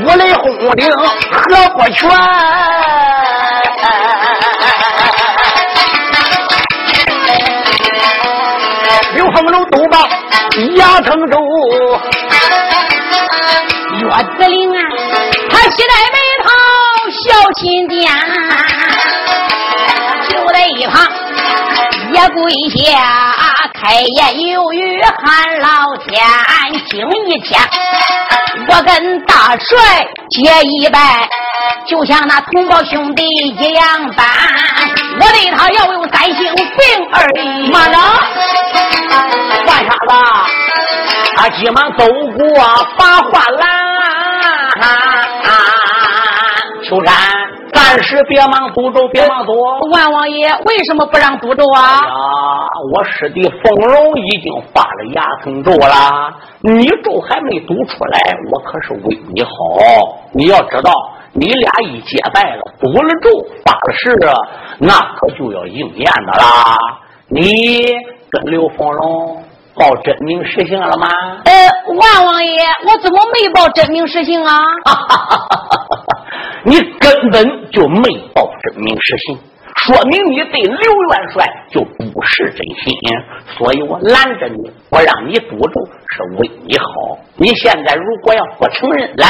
[0.04, 0.44] 五雷轰
[0.76, 0.92] 顶
[1.30, 2.10] 何不全？
[9.38, 10.00] 我们都把
[10.74, 11.38] 压成舟，
[13.94, 14.02] 岳
[14.36, 14.82] 子陵啊，
[15.48, 16.46] 他携带美套
[17.12, 17.22] 小
[17.52, 17.94] 亲家，
[20.28, 21.06] 就在一旁
[22.18, 22.98] 也跪下
[23.80, 26.20] 开言有语喊老天，
[26.90, 27.60] 今一天
[28.68, 31.28] 我跟大帅结一拜，
[31.86, 34.26] 就像那同胞兄弟一样般，
[35.20, 36.66] 我对他要有三心病
[37.12, 37.70] 而已。
[37.70, 37.96] 慢着。
[39.64, 40.12] 换啥子？
[41.36, 42.44] 他急忙走过
[42.96, 43.62] 把话拦，
[46.84, 47.14] 秋山，
[47.78, 49.52] 暂时别忙赌咒，别忙赌。
[49.92, 51.80] 万王爷为什么不让赌咒啊？
[51.80, 59.48] 啊，我师弟凤龙已经发了牙疼咒了，你咒还没读出来，我可是为你好。
[60.32, 60.92] 你要知道，
[61.32, 63.30] 你俩一结拜了，赌了咒，
[63.64, 64.18] 发了誓，
[64.80, 66.76] 那可就要应验的啦。
[67.28, 67.84] 你
[68.28, 69.44] 跟刘凤龙。
[69.78, 71.08] 报真名实姓了吗？
[71.44, 71.52] 呃，
[71.94, 74.58] 万王爷，我怎么没报真名实姓啊？
[76.64, 78.02] 你根本就没
[78.34, 79.38] 报真名实姓，
[79.76, 82.92] 说明你对刘元帅就不是真心。
[83.56, 87.18] 所以我拦着你，不让你赌咒，是为你好。
[87.36, 89.26] 你现在如果要不承认，来，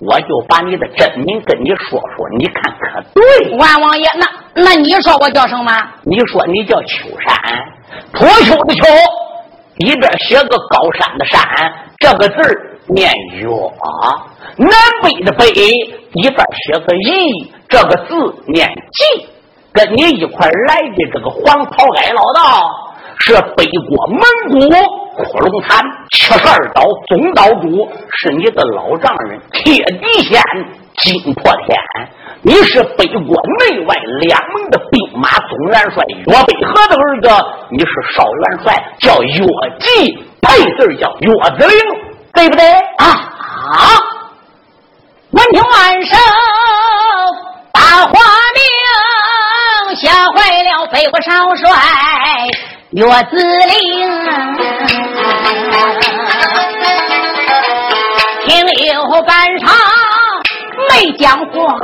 [0.00, 3.56] 我就把你的真名跟你说说，你看可对？
[3.58, 4.26] 万王爷，那
[4.62, 5.70] 那你说我叫什么？
[6.02, 7.36] 你说你叫秋山，
[8.12, 8.82] 脱秋的秋。
[9.76, 11.40] 一边写个高山的山，
[11.98, 12.34] 这个字
[12.88, 13.48] 念岳；
[14.56, 14.70] 南
[15.02, 19.26] 北的北，一边写个义，这个字念济。
[19.72, 24.20] 跟你一块来的这个黄袍矮老道，是北国蒙
[24.52, 24.58] 古
[25.16, 25.82] 窟窿坛
[26.12, 30.40] 七十二岛总岛主，是你的老丈人铁地仙
[30.98, 31.78] 惊破天。
[32.42, 37.28] 你是北国内外两门的兵马总元帅岳北河的儿子，
[37.70, 39.46] 你是少元帅，叫岳
[39.80, 41.78] 继，配字叫岳子陵，
[42.34, 42.64] 对不对？
[42.98, 43.80] 啊啊！
[45.30, 46.18] 闻听暗声
[47.72, 48.12] 把花
[48.54, 51.66] 名，吓坏了北国少帅
[52.90, 53.74] 岳子陵，
[58.44, 59.72] 听有半晌。
[60.96, 61.76] 没讲话，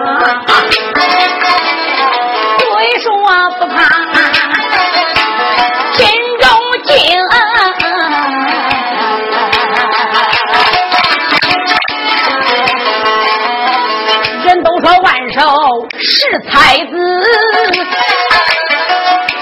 [2.61, 3.11] 虽说
[3.59, 3.77] 不怕，
[5.97, 6.07] 心
[6.39, 6.49] 中
[6.85, 6.95] 惊。
[14.45, 15.41] 人都说万寿
[15.99, 16.93] 是才子，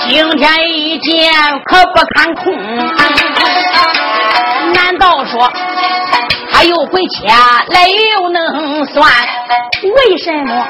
[0.09, 1.31] 今天一见
[1.67, 2.57] 可不看空。
[4.73, 5.53] 难道说？
[6.59, 9.09] 他又会掐来又能算？
[10.11, 10.67] 为什么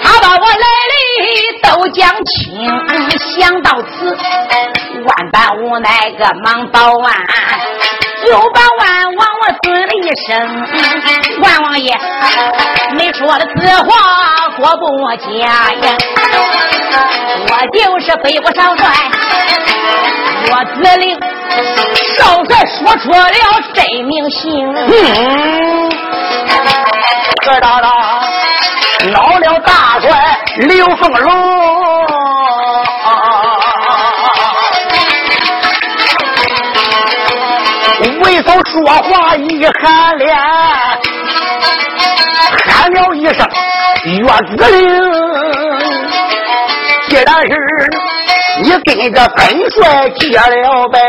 [0.00, 2.54] 他把我来历都讲清？
[3.36, 4.16] 想到此，
[5.04, 7.12] 万般无奈，个忙报案，
[8.30, 8.82] 又把万
[9.16, 10.28] 王我尊了一声。
[11.40, 11.96] 万王爷，
[12.96, 13.88] 你说的此话
[14.56, 15.26] 过不我家
[15.74, 15.96] 呀？
[17.50, 18.82] 我就是北国少帅，
[20.50, 21.18] 我子令。
[22.18, 23.24] 少帅说出了
[23.72, 24.74] 真名姓，
[27.42, 27.88] 知道了，
[29.10, 30.08] 恼了大帅
[30.68, 31.26] 刘凤龙，
[38.78, 40.36] 说话一喊脸，
[42.64, 43.44] 喊喊了一声
[44.04, 44.78] 岳子令，
[47.08, 47.50] 既然是
[48.62, 51.00] 你跟着本帅结了拜，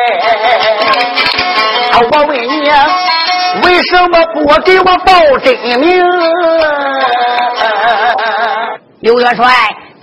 [2.02, 2.72] 我问你，
[3.64, 6.04] 为什么不给我报真名？
[9.02, 9.46] 刘元帅，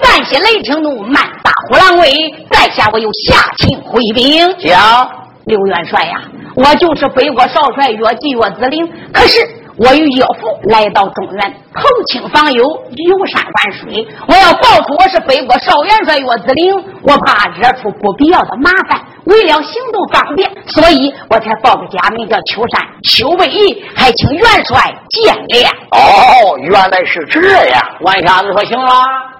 [0.00, 2.32] 暂且雷霆怒，慢打虎狼威。
[2.50, 4.56] 在下我有下情回禀。
[4.58, 5.10] 讲，
[5.46, 6.22] 刘元帅呀，
[6.56, 9.38] 我就是北国少帅岳继岳子陵，可是。
[9.78, 14.08] 我与岳父来到中原，投亲访友，游山玩水。
[14.26, 18.98] 我要报出我是北国少元帅岳子陵，我怕惹出不必要的麻烦。
[19.26, 25.68] 为了行动方便，所以我才报个假名叫秋山邱卫义，还请元帅见谅。
[25.90, 27.82] 哦，原来是这样。
[28.00, 28.92] 万瞎子说：“行了，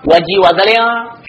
[0.04, 0.76] 我记我的令，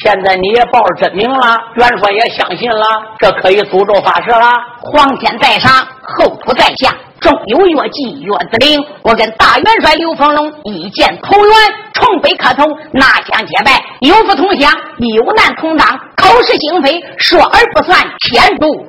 [0.03, 2.83] 现在你也报了真名了，元帅也相信了，
[3.19, 4.51] 这可以诅咒发誓了。
[4.81, 11.53] 皇天在上，后土在下。”中有岳继岳子灵，我跟大元帅刘丰龙一见投缘，
[11.93, 18.85] 冲北磕头，拿香结拜，有福同享，有难同当，口是心非，说而不算，天诛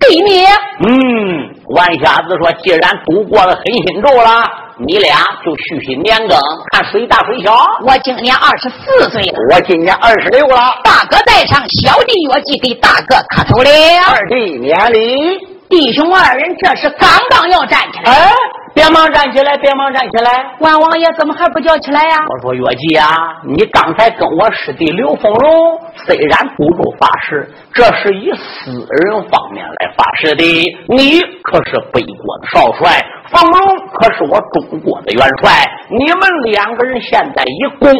[0.00, 0.46] 地灭。
[0.86, 4.42] 嗯，万瞎子说，既然度过了黑心咒了，
[4.78, 6.38] 你俩就续续年更，
[6.72, 7.52] 看谁大谁小。
[7.84, 10.56] 我今年二十四岁了，我今年二十六了。
[10.84, 13.70] 大哥在上，小弟岳继给大哥磕头了。
[14.08, 15.51] 二弟免礼。
[15.72, 18.30] 弟兄二人这是刚刚要站起来，哎，
[18.74, 20.54] 别忙站起来，别忙站起来！
[20.58, 22.18] 万王爷怎么还不叫起来呀？
[22.28, 23.08] 我说月季啊，
[23.42, 30.44] 你刚才跟我师弟刘凤龙虽然不住发誓，这是以私人方面来发誓的。
[30.88, 33.00] 你可是北国的少帅，
[33.30, 35.52] 凤龙可是我中国的元帅，
[35.88, 37.90] 你们两个人现在以公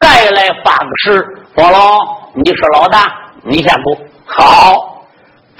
[0.00, 1.22] 再来发个誓。
[1.54, 1.98] 凤龙，
[2.42, 3.94] 你是老大，你先不
[4.24, 4.93] 好。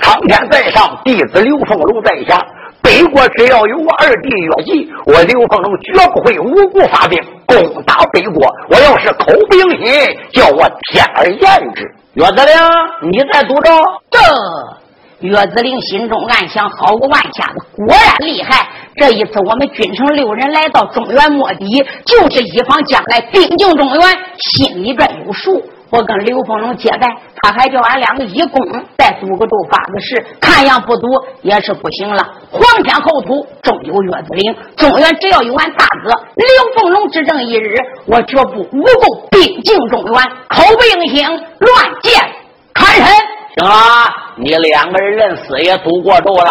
[0.01, 2.41] 苍天在上，弟子刘凤龙在下。
[2.83, 8.47] 北国只要有我二弟岳吉，我刘凤龙绝不会无故发兵攻打北国。
[8.69, 11.91] 我要是口不应心，叫我天而言之。
[12.13, 13.71] 岳子陵，你在诅咒？
[14.11, 18.69] 这岳子陵心中暗想：好个万下子，果然厉害。
[18.97, 24.03] 这一次我们君城六人来到中原末底，就是以防将来兵进中原，
[24.39, 25.65] 心里边有数。
[25.91, 27.07] 我跟刘凤龙接待，
[27.37, 28.61] 他还叫俺两个义工
[28.99, 31.07] 再赌个咒发个誓，看样不赌
[31.43, 32.23] 也是不行了。
[32.51, 37.77] 皇天厚土终有岳子灵，中原只要有俺大哥刘凤龙执政一日，
[38.07, 40.15] 我绝不无故兵进中原，
[40.49, 41.27] 口不应心，
[41.59, 42.21] 乱箭
[42.73, 43.07] 砍人。
[43.57, 43.75] 行了，
[44.37, 46.51] 你两个人认死也赌过咒了，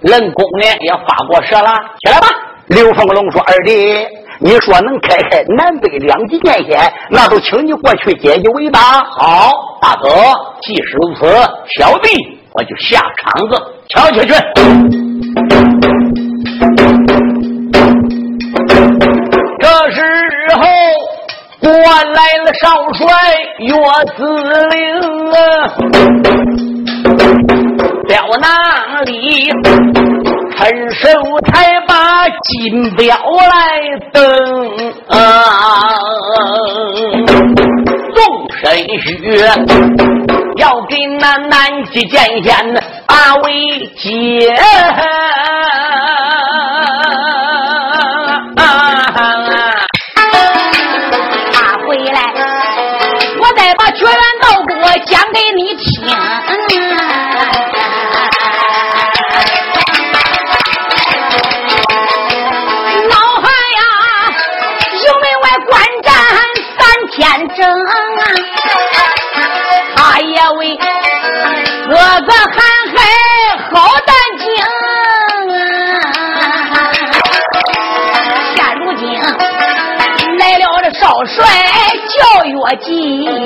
[0.00, 1.70] 认功呢也发过誓了，
[2.00, 2.26] 起来吧。
[2.68, 4.06] 刘凤龙说：“二弟。”
[4.42, 8.80] 你说能开开南北两极界限，那就请你过去解解围吧。
[9.04, 9.50] 好，
[9.82, 10.08] 大哥，
[10.62, 11.26] 既是如此，
[11.78, 12.08] 小弟
[12.54, 14.32] 我就下场子瞧瞧去。
[19.60, 20.00] 这时
[20.56, 20.62] 候，
[21.60, 23.06] 关来了少帅
[23.58, 23.74] 岳
[24.16, 24.24] 子
[24.70, 24.80] 陵，
[28.08, 29.52] 表那里？
[30.60, 31.08] 伸手
[31.46, 33.56] 才把金表来
[34.12, 34.20] 登，
[38.14, 38.18] 纵
[38.60, 38.62] 身
[39.00, 39.08] 许
[40.58, 42.54] 要给那南极剑仙
[43.06, 43.48] 阿伟
[43.96, 44.54] 接。
[67.60, 67.92] 生啊，
[69.96, 72.56] 他也为哥哥喊
[72.94, 72.98] 海
[73.70, 73.74] 好
[74.06, 74.44] 胆惊。
[78.54, 79.02] 现如今
[80.38, 81.36] 来了这少帅
[82.08, 83.39] 叫岳进，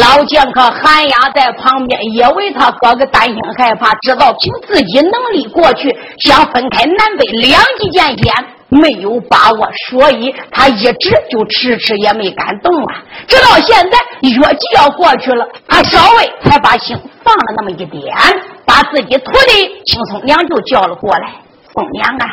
[0.00, 8.32] 老剑客韩亚在旁边也为他哥哥担心害怕，知道凭自己能力过去想分开南北两极剑险
[8.68, 13.02] 没有把握，所以他一直就迟迟也没敢动啊。
[13.26, 18.14] 直到现在月季要过去了，他稍微才把心放了那么一点，
[18.66, 21.32] 把自己徒弟青松娘就叫了过来。
[21.72, 22.26] 凤娘啊，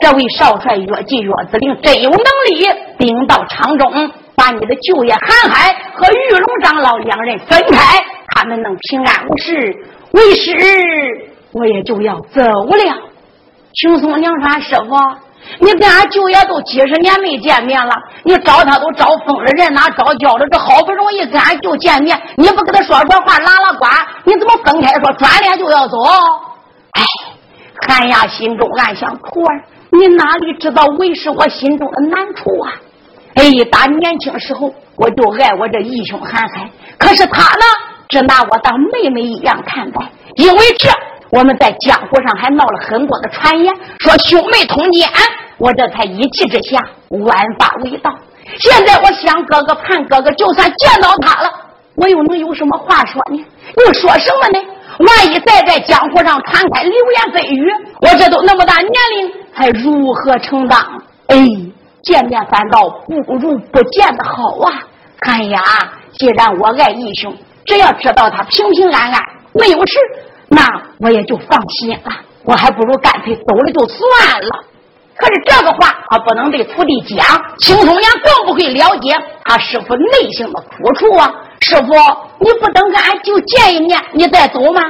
[0.00, 2.66] 这位少帅月季月子陵真有能力，
[2.98, 4.10] 兵到场中。
[4.34, 9.76] 把你的舅爷韩海和玉龙长老两人分开，他们能平安无事。
[10.12, 10.52] 为师
[11.52, 13.08] 我也就要走了。
[13.74, 14.96] 青松娘说：“师傅，
[15.58, 20.46] 你跟俺舅爷都几十年没见面了，你找他都找疯了人，哪找叫了？
[20.50, 23.86] 这好不容易跟俺舅见面，你不跟他说说话，拉拉呱，
[24.24, 25.96] 你怎么分开说，转脸就要走？
[26.92, 27.02] 哎，
[27.86, 32.72] 韩亚心中暗想：徒儿，你哪里知道为师我心中的难处啊？
[33.34, 37.64] 哎，打年轻时候我就爱我这义兄韩海，可是他呢，
[38.08, 40.00] 只拿我当妹妹一样看待，
[40.36, 40.88] 因为这。
[41.34, 45.08] 我们在江湖上还闹了很多的传言，说兄妹通奸，
[45.56, 46.78] 我这才一气之下
[47.08, 48.14] 弯发为盗。
[48.58, 51.50] 现在我想哥哥盼哥哥，就算见到他了，
[51.94, 53.42] 我又能有什么话说呢？
[53.78, 54.62] 又说什么呢？
[54.98, 57.72] 万一再在江湖上传开流言蜚语，
[58.02, 60.78] 我这都那么大年龄，还如何承当？
[61.28, 61.38] 哎，
[62.02, 64.82] 见面反倒不如不见的好啊！
[65.20, 65.60] 哎呀，
[66.18, 67.32] 既然我爱义兄，
[67.64, 69.22] 只要知道他平平安安，
[69.52, 69.98] 没有事。
[70.48, 70.66] 那
[70.98, 72.12] 我也就放心了，
[72.44, 74.64] 我还不如干脆走了就算了。
[75.16, 77.24] 可是这个话他不能对徒弟讲，
[77.58, 81.32] 青松阳更不会了解他师傅内心的苦处啊！
[81.60, 81.92] 师傅，
[82.40, 84.80] 你不等俺就见一面，你再走吗？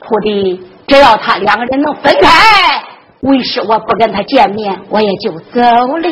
[0.00, 2.82] 徒弟，只要他两个人能分开，
[3.22, 6.08] 为什我不跟他见面，我也就走了。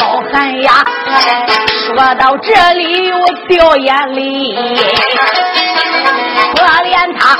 [0.00, 0.84] 老汉呀，
[1.86, 4.56] 说到这里我掉眼泪。
[6.52, 7.38] 可怜他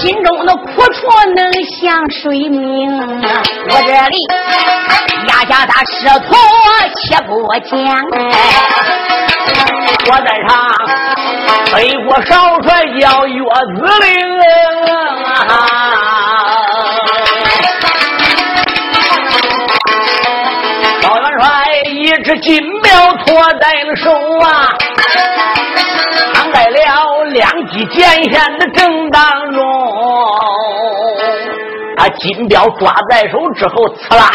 [0.00, 2.88] 心中的苦楚能向谁明？
[3.68, 4.16] 我这里
[5.28, 6.34] 压下他师徒
[6.94, 7.30] 且不
[7.68, 7.76] 讲。
[10.08, 10.50] 我在上
[11.74, 11.76] 北
[12.06, 12.32] 国少
[12.62, 12.66] 帅
[12.98, 13.36] 叫岳
[13.74, 14.08] 子陵，
[15.46, 15.50] 高
[22.26, 22.90] 是金镖
[23.24, 24.10] 托在了手
[24.40, 24.74] 啊。
[26.34, 29.62] 藏在了两级剑线的正当中，
[31.96, 34.28] 他金镖抓在手之后，刺啦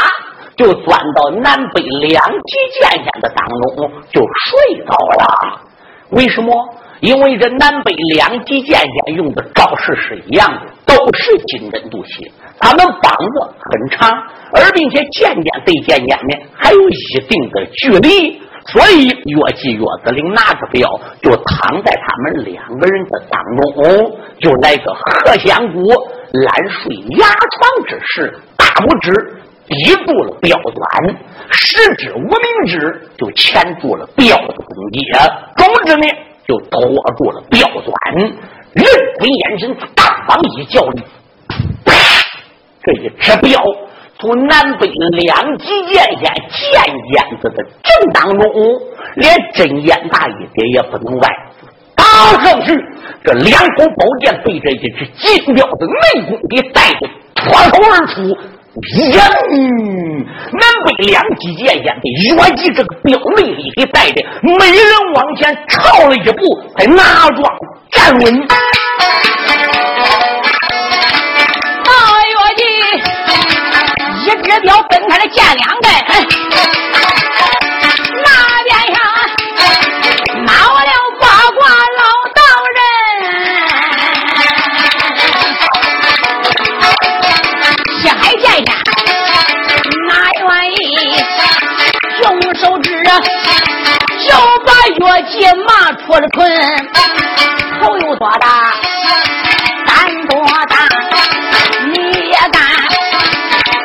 [0.55, 5.59] 就钻到南北两级剑线的当中，就睡着了。
[6.11, 6.73] 为什么？
[7.01, 14.09] 因为这南北两极剑线用的招式是一样的，都是金针渡血，他们膀子很长，
[14.53, 18.41] 而并且剑尖对剑尖呢还有一定的距离。
[18.67, 20.87] 所以，岳继岳子陵拿着镖，
[21.23, 25.89] 就躺在他们两个人的当中，就来个鹤仙骨
[26.31, 29.11] 懒睡压床之势，大拇指
[29.65, 31.15] 抵住了镖端，
[31.49, 35.03] 食指无名指就钳住了镖的中间，
[35.57, 36.07] 中指呢
[36.51, 36.81] 就托
[37.17, 37.95] 住了镖端，
[38.73, 38.85] 人
[39.19, 41.01] 鬼眼神，大方一较力，
[42.83, 43.57] 这一指镖。
[44.19, 48.51] 从南北两极剑线剑尖子的正当中，
[49.15, 51.29] 连针眼大一点也不能外
[51.95, 52.03] 打
[52.43, 52.75] 上去。
[53.23, 58.37] 这两口宝剑被这一只金镖的内功给带的脱手而出，
[59.11, 59.27] 呀！
[60.53, 64.81] 南北两极剑线被越级这个表妹里给带的，每人
[65.13, 67.43] 往前超了一步，才拿桩
[67.91, 68.47] 站稳。
[68.47, 68.55] 大
[72.29, 72.61] 岳继
[74.25, 75.85] 一只表分开了见两代，
[95.11, 96.49] 把月季骂出了村，
[97.81, 98.47] 头有多大
[99.85, 99.91] 胆？
[100.27, 100.87] 多大，
[101.91, 101.95] 你
[102.29, 102.63] 也敢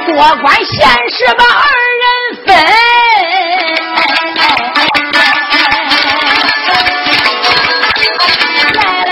[0.07, 1.67] 多管闲事把二
[1.99, 2.07] 人
[2.47, 2.55] 分，
[3.97, 3.99] 来
[4.37, 4.41] 来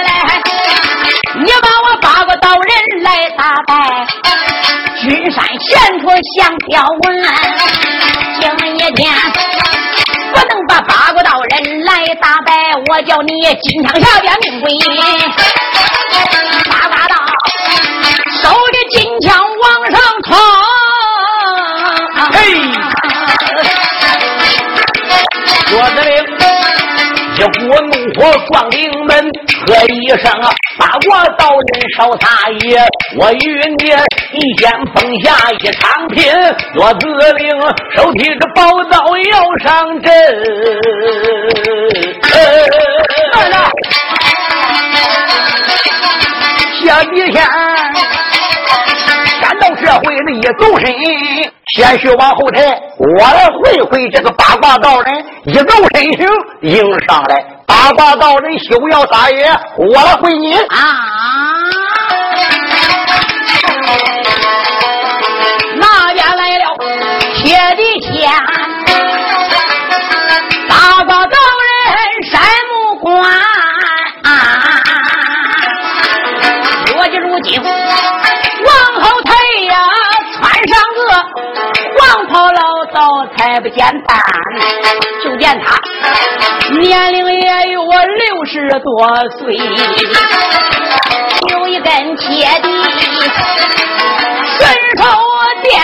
[0.05, 0.09] 来，
[1.35, 2.71] 你把我八个道人
[3.03, 3.73] 来打败，
[5.01, 6.09] 君山前途
[6.39, 7.03] 像条纹。
[8.41, 8.45] 今
[8.77, 9.13] 一天
[11.63, 12.53] 人来打败，
[12.89, 13.33] 我叫你
[13.63, 14.73] 金枪下边命归。
[16.69, 17.15] 八卦道
[18.43, 20.37] 手里金枪往上冲。
[25.77, 25.97] 我子
[27.55, 29.31] 令一股怒火撞灵门，
[29.67, 30.31] 喝一声
[30.79, 32.85] 八卦道人少撒野，
[33.19, 33.37] 我与
[33.79, 33.85] 你
[34.39, 36.33] 一剑封下一长拼。
[36.77, 37.07] 我子
[37.39, 37.61] 令
[37.97, 39.33] 手提着宝刀要
[39.65, 40.13] 上阵，
[43.33, 43.71] 来了，
[46.85, 47.37] 下几天
[49.95, 50.93] 山道社会的一走身。
[51.75, 52.65] 先去往后退，
[52.99, 55.65] 我来会会这个八卦道人，一走
[55.95, 56.29] 身形
[56.63, 57.45] 迎上来。
[57.67, 60.67] 八卦道人休要撒野，我来会你啊！
[65.77, 66.65] 那边来了
[67.35, 68.31] 铁地仙，
[70.69, 71.37] 大高道
[71.97, 72.41] 人山
[72.71, 73.13] 木关。
[76.87, 77.61] 如今如今，
[83.53, 84.19] 还不简单。
[85.23, 85.79] 就见他
[86.79, 89.57] 年龄也有六十多岁，
[91.51, 92.69] 有一根铁地，
[94.59, 94.67] 伸
[94.97, 95.03] 手
[95.63, 95.83] 点。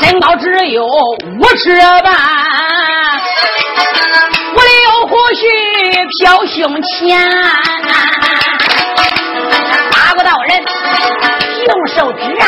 [0.00, 2.14] 身高只有五尺半，
[6.18, 7.16] 小胸前，
[9.92, 10.64] 八个道人
[11.68, 12.46] 用手指啊，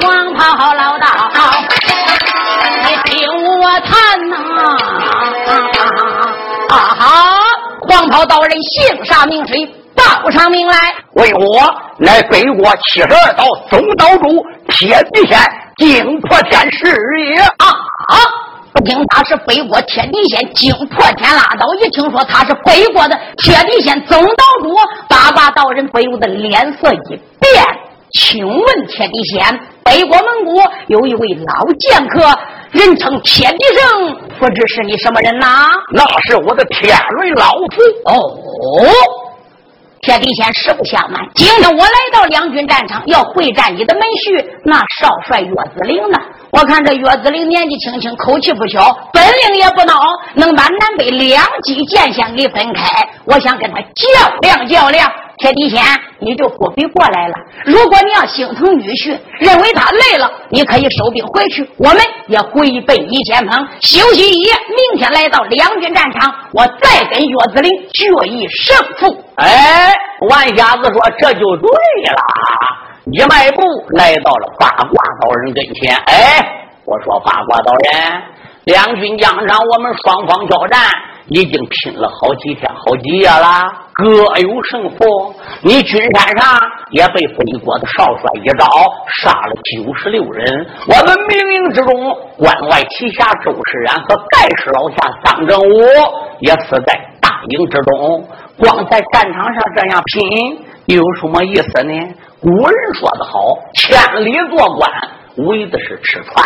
[0.00, 1.08] 黄袍老道，
[2.84, 4.36] 你听我谈呐，
[6.68, 7.04] 啊哈，
[7.88, 9.66] 黄袍道人姓啥名谁？
[9.96, 15.40] 报上名来，为我乃北国七十二道总道主铁地仙
[15.78, 16.94] 惊破天师
[17.34, 17.74] 也啊！
[18.76, 24.76] 不听他是北国天地仙惊破天拉倒，一听说他是北国的铁地仙总道主，
[25.08, 27.64] 八卦道人不由得脸色一变。
[28.12, 32.38] 请问铁地仙，北国蒙古有一位老剑客，
[32.72, 35.68] 人称铁地圣，不知是你什么人呐？
[35.94, 38.36] 那是我的天瑞老父哦。
[40.06, 46.18] 铁地仙实不相瞒，今天我来到两军战场，要会战你的门婿那少帅岳子陵呢。
[46.52, 49.98] 我看这岳子陵年纪轻轻，口气不小，本领也不孬，
[50.34, 53.04] 能把南北两极剑仙给分开。
[53.24, 55.10] 我想跟他较量较量。
[55.38, 55.82] 铁地仙，
[56.18, 57.34] 你就不必过来了。
[57.64, 61.68] 如果你要心疼女婿，认为他累了，你可以收兵回去。
[61.76, 69.24] 我们也回奔一间棚休息一夜，明天来到两军战场，我再跟岳子陵决一胜负。
[69.36, 69.92] 哎，
[70.30, 72.22] 万瞎子说这就对了。
[73.12, 75.94] 一迈步来到了八卦道人跟前。
[76.06, 76.42] 哎，
[76.84, 78.22] 我说八卦道人，
[78.64, 80.80] 两军将场，我们双方交战。
[81.28, 84.04] 已经拼了好几天、好几夜了，各
[84.38, 85.34] 有胜负。
[85.62, 86.60] 你军山上
[86.90, 88.66] 也被北国的少帅一招
[89.22, 90.66] 杀了九十六人。
[90.86, 95.82] 我们冥营之中，关外旗下周世然和盖世老下张正武
[96.40, 98.24] 也死在大营之中。
[98.58, 102.14] 光在战场上这样拼，又有什么意思呢？
[102.40, 103.32] 古人说的好
[103.74, 104.90] ：“千里做官。”
[105.36, 106.44] 为的是吃穿，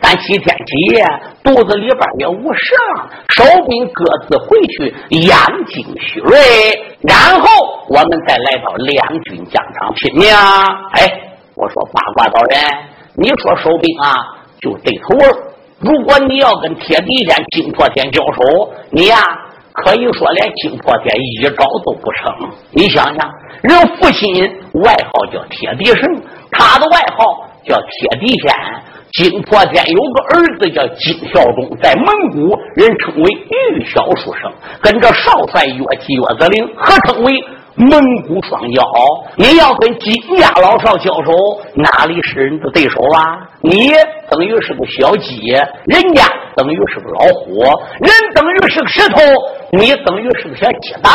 [0.00, 1.04] 咱几天几夜
[1.42, 2.74] 肚子里边也无食，
[3.28, 4.94] 收兵各自回去
[5.26, 6.38] 养精蓄锐，
[7.02, 7.48] 然后
[7.88, 10.30] 我们再来到两军疆场拼命。
[10.32, 11.20] 哎，
[11.54, 12.60] 我说八卦道人，
[13.14, 14.14] 你说收兵啊，
[14.60, 15.52] 就对头了。
[15.80, 19.16] 如果你要跟铁地仙金破天交手，你呀
[19.72, 22.32] 可以说连金破天一招都不成。
[22.70, 23.30] 你想想，
[23.62, 24.42] 人父亲
[24.82, 27.50] 外号叫铁地神，他的外号。
[27.66, 28.52] 叫铁地仙，
[29.12, 34.52] 金破天有个儿子叫金孝忠，在蒙古人称为玉小书生，
[34.82, 37.32] 跟着少帅岳继岳子陵合称为
[37.76, 38.82] 蒙古双骄。
[39.36, 41.30] 你要跟金家老少交手，
[41.74, 43.48] 哪里是人的对手啊？
[43.62, 43.90] 你
[44.30, 45.40] 等于是个小鸡，
[45.86, 46.24] 人家
[46.56, 47.62] 等于是个老虎，
[48.00, 49.20] 人等于是个石头，
[49.72, 51.12] 你等于是个小鸡蛋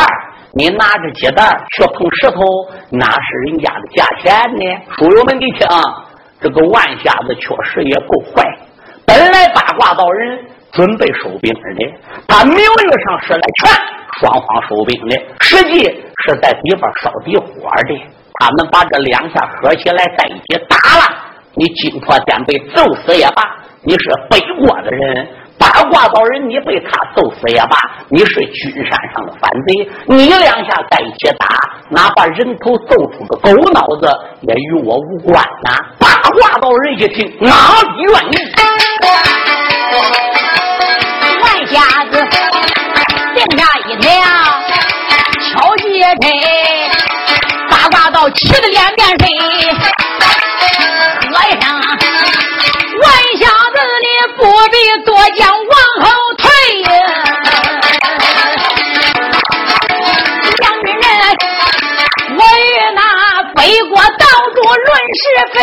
[0.52, 2.40] 你拿着鸡蛋去碰石头，
[2.90, 4.82] 哪是人家的价钱呢？
[4.98, 5.66] 书友们，你听。
[6.40, 8.44] 这个万瞎子确实也够坏。
[9.06, 10.38] 本来八卦道人
[10.72, 11.92] 准备收兵的，
[12.28, 13.70] 他名义上是来劝
[14.20, 18.00] 双方收兵的，实际是在地方烧底火的。
[18.34, 21.14] 他们把这两下合起来在一起打了，
[21.54, 23.42] 你金破天被揍死也罢，
[23.82, 25.28] 你是背锅的人。
[25.60, 27.76] 八卦道人，你被他揍死也罢，
[28.08, 29.86] 你是君山上的反贼。
[30.06, 31.46] 你两下在一起打，
[31.90, 34.08] 哪怕人头揍出个狗脑子，
[34.40, 35.70] 也与我无关呐。
[35.98, 37.52] 八卦道人一听，哪
[37.82, 38.34] 里愿意？
[41.42, 41.76] 万瞎
[42.10, 42.12] 子
[43.34, 44.10] 定下一条，
[45.52, 46.24] 敲击锤，
[47.68, 49.28] 八卦道气得脸变黑，
[55.04, 56.08] 多将，往后
[56.38, 56.44] 退
[56.80, 56.88] 呀！
[60.58, 61.10] 两军人，
[62.36, 63.00] 我与那
[63.54, 63.58] 北
[63.88, 64.24] 国道
[64.54, 64.88] 主论
[65.20, 65.22] 是
[65.54, 65.58] 非。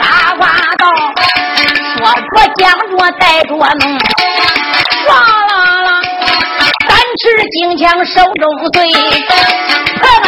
[0.00, 0.04] 八
[0.36, 0.42] 卦
[0.78, 0.82] 道
[1.98, 3.58] 说着讲着带着弄，
[5.06, 5.08] 哗
[5.46, 5.88] 啦啦，
[6.88, 7.22] 三尺
[7.52, 8.42] 金枪手中
[8.72, 8.74] 碎，
[10.02, 10.24] 他们。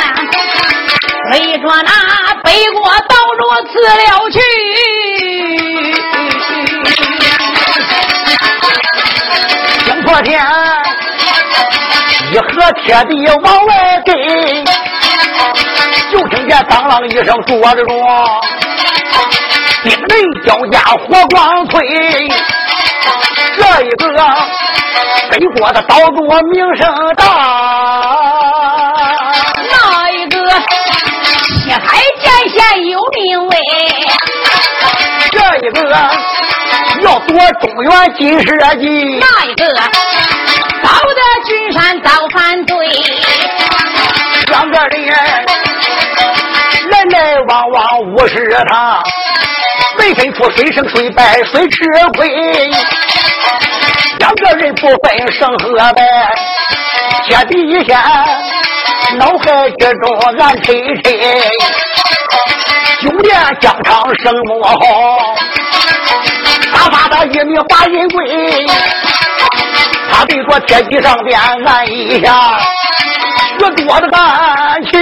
[1.31, 1.91] 围着那
[2.49, 4.41] 北锅刀若刺了去。
[9.85, 10.41] 听破天
[12.33, 12.49] 一盒
[12.83, 13.71] 铁地往外
[14.03, 14.13] 给，
[16.11, 17.93] 就听见当啷一声说着说，
[19.83, 20.11] 兵刃
[20.47, 21.77] 交加火光催，
[23.59, 24.05] 这一个
[25.31, 27.25] 背锅的刀多名声大。
[32.59, 33.57] 剑县有名位，
[35.31, 35.79] 这一个
[37.03, 38.47] 要夺中原金蛇
[38.77, 38.87] 计，
[39.21, 39.63] 那一个
[40.83, 42.75] 保得君山遭反对，
[44.49, 45.09] 两个人
[46.91, 48.35] 来来往往无视
[48.69, 49.03] 他，
[49.99, 51.85] 没分出谁胜谁败谁吃
[52.17, 52.29] 亏，
[54.19, 56.03] 两个人不分胜和败，
[57.25, 57.97] 天地一线，
[59.17, 61.13] 脑海之中暗沉沉，
[63.01, 64.77] 九连疆场生魔好，
[66.73, 68.67] 打发他一名把人归。
[70.11, 72.59] 他对着铁骑上边按一下，
[73.57, 74.99] 许多的暗器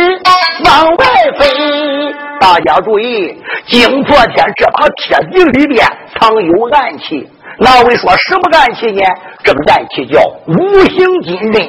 [0.66, 1.07] 往外
[1.38, 2.14] 飞。
[2.38, 3.34] 大家注意，
[3.66, 5.86] 今昨天这把铁骑里边
[6.20, 7.26] 藏有暗器。
[7.59, 9.01] 那位说什么暗器呢？
[9.42, 11.66] 这个暗器叫五行金针。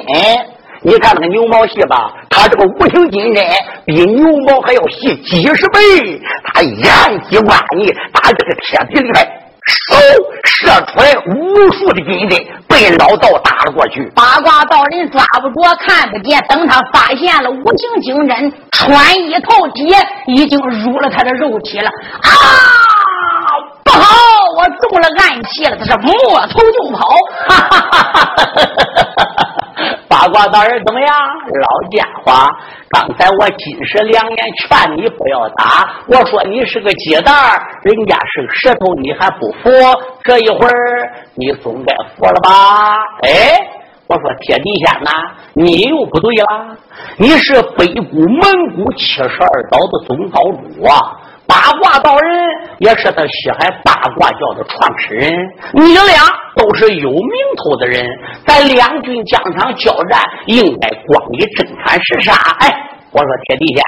[0.82, 3.44] 你看那个牛毛细吧，他这个五行金针
[3.84, 6.20] 比牛毛还要细几十倍。
[6.44, 9.28] 他一按几万你，打这个铁皮里面。
[9.68, 9.96] 手
[10.44, 14.10] 射出来无数的金针，被老道打了过去。
[14.14, 16.42] 八卦道人抓不着，看不见。
[16.48, 19.86] 等他发现了五行金针，穿衣透体，
[20.26, 21.90] 已经入了他的肉体了。
[22.22, 22.30] 啊！
[23.84, 24.06] 不好，
[24.56, 25.76] 我中了暗器了！
[25.76, 27.08] 他是摸头就跑。
[27.48, 29.07] 哈哈哈哈哈哈！
[30.18, 31.08] 八卦道人怎么样？
[31.08, 32.32] 老家伙，
[32.88, 37.32] 刚才我金石良言劝你不要打，我说你是个鸡蛋
[37.82, 39.70] 人家是石头，你还不服？
[40.24, 40.74] 这一会儿
[41.36, 42.96] 你总该服了吧？
[43.22, 43.60] 哎，
[44.08, 45.10] 我说铁地仙呐，
[45.52, 46.76] 你又不对了，
[47.16, 51.16] 你是北谷蒙古七十二岛的总岛主啊！
[51.48, 52.30] 八卦道人
[52.78, 55.32] 也是他西海八卦教的创始人，
[55.72, 56.22] 你俩
[56.54, 58.06] 都是有名头的人，
[58.46, 62.34] 在两军疆场交战，应该光以真砍实杀。
[62.60, 62.68] 哎，
[63.12, 63.82] 我说铁地仙，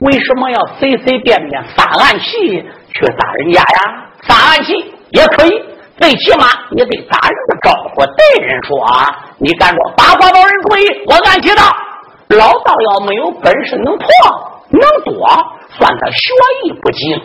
[0.00, 4.04] 为什么要随随便便撒暗器去打人家呀？
[4.24, 4.74] 撒暗器
[5.12, 5.62] 也可以，
[5.98, 11.62] 最起码你得打人的招呼对人说啊，你敢说八卦道人注意，我暗器到，
[12.36, 14.06] 老道要没有本事能破
[14.72, 15.26] 能躲。
[15.78, 16.32] 算他学
[16.64, 17.16] 艺不精，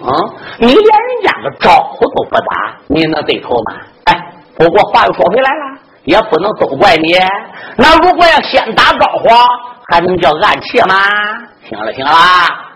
[0.60, 3.76] 你连人家个招呼都不打，你能对头吗？
[4.06, 4.14] 哎，
[4.56, 7.18] 不过话又说回来了，也不能都怪你。
[7.78, 9.28] 那如果要先打招呼，
[9.90, 10.96] 还能叫暗器吗？
[11.68, 12.12] 行了行了，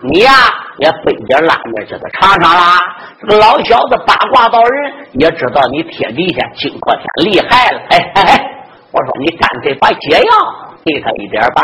[0.02, 0.32] 你呀
[0.78, 2.78] 也背点拉着这个尝尝啦。
[3.20, 7.80] 这个老小子八卦道人也知道你天底下金破天厉害了。
[7.90, 8.57] 哎哎哎，
[8.90, 10.32] 我说你干脆把解药。
[10.84, 11.62] 给他一点吧，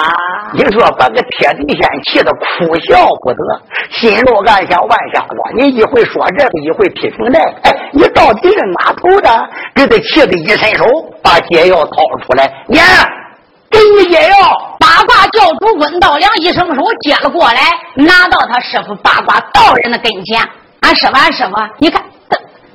[0.52, 9.48] 你说把个铁地仙气得哭笑不得，心中暗想：万瞎子，你一会说这个，一会批评那个，哎，你到底是哪头的？
[9.74, 10.84] 给他气得一伸手
[11.22, 12.84] 把解药掏出来，娘，
[13.70, 14.36] 给你解药。
[14.78, 17.60] 八卦教主温道良一伸手接了过来，
[17.94, 20.46] 拿到他师傅八卦道人的跟前。
[20.80, 22.02] 俺师傅，俺师傅，你看。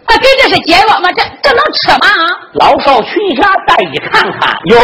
[0.10, 1.12] 那给这是解药吗？
[1.12, 2.08] 这这能吃吗？
[2.10, 2.36] 啊！
[2.54, 4.78] 老少群侠再一看看，哟，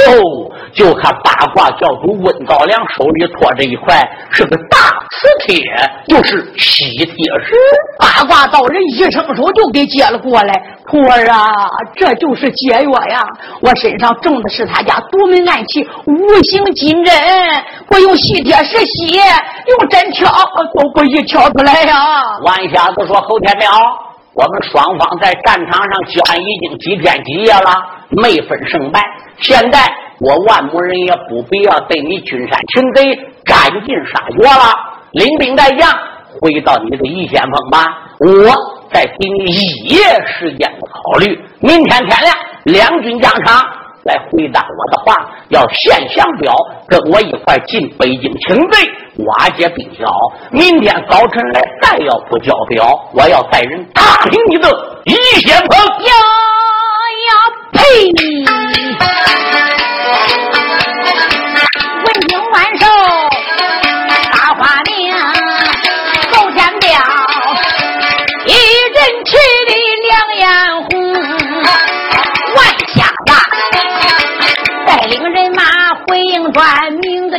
[0.71, 4.77] 就看八卦教主温高良手里托着一块是个大
[5.09, 5.63] 磁铁，
[6.07, 7.55] 就是吸铁石。
[7.97, 10.53] 八卦道人一伸手就给接了过来。
[10.87, 11.43] 徒儿啊，
[11.95, 13.23] 这就是解药呀！
[13.61, 17.15] 我身上中的是他家独门暗器五行金针，
[17.87, 20.29] 我用吸铁石吸，用针挑
[20.75, 21.95] 都不易挑出来呀。
[22.43, 23.65] 万瞎子说：“后天了。”
[24.35, 27.71] 我们双方在战场上交战已经几天几夜了，
[28.09, 29.01] 没分胜败。
[29.39, 29.79] 现在
[30.19, 33.15] 我万某人也不必要对你军山群贼
[33.45, 34.73] 赶尽杀绝了，
[35.11, 35.89] 领兵带将
[36.41, 37.85] 回到你的一先锋吧。
[38.19, 38.53] 我
[38.91, 43.65] 再给你一夜时间考虑，明天天亮，两军疆场。
[44.05, 46.53] 来回答我的话，要现降表，
[46.87, 48.87] 跟我一块进北京请罪，
[49.25, 50.05] 瓦解兵小。
[50.51, 54.69] 明天早晨来，再要不交表，我要带人踏平你的
[55.05, 55.75] 一先锋。
[56.03, 56.11] 呀
[57.25, 57.31] 呀
[57.71, 59.14] 呸！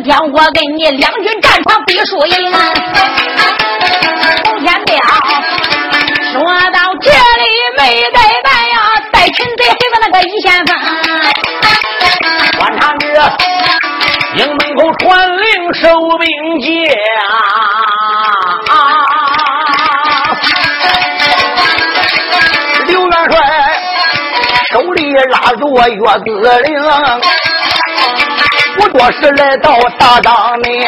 [0.07, 2.53] 天我跟你两军战场比输赢。
[4.45, 4.95] 侯天彪
[6.33, 6.41] 说
[6.71, 7.45] 到这里
[7.77, 7.81] 没
[8.13, 8.77] 带带呀，
[9.11, 10.71] 带群贼回个那个一先锋。
[14.37, 15.05] 营门口传
[15.39, 15.45] 令
[15.75, 15.83] 收
[16.19, 16.25] 兵
[16.61, 16.69] 将，
[22.87, 23.35] 刘元帅
[24.71, 26.27] 手里拉着月子
[26.63, 26.69] 令，
[28.77, 30.87] 不多时来到大帐面，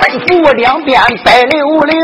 [0.00, 1.98] 吩咐两边摆六令。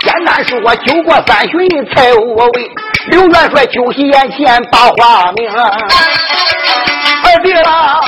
[0.00, 2.70] 简单说，酒过三巡才我位，
[3.08, 5.50] 刘元帅酒席宴前把话明。
[7.22, 8.00] 二弟啊，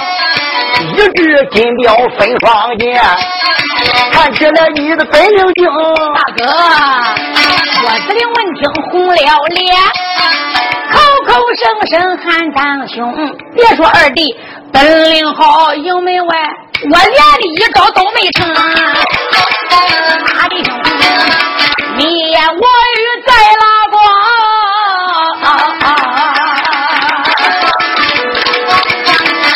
[0.93, 3.01] 一支金镖分双剑，
[4.13, 5.67] 看起来你的本领精。
[6.15, 6.45] 大哥，
[7.85, 9.15] 我司令闻听红了
[9.49, 9.75] 脸，
[10.93, 10.95] 口
[11.27, 12.95] 口声声喊当兄。
[13.55, 14.37] 别说二弟
[14.77, 16.37] 本领好，营门外
[16.83, 18.47] 我连的一招都没成。
[18.53, 20.69] 大弟兄，
[21.97, 23.97] 你呀，我与在拉光。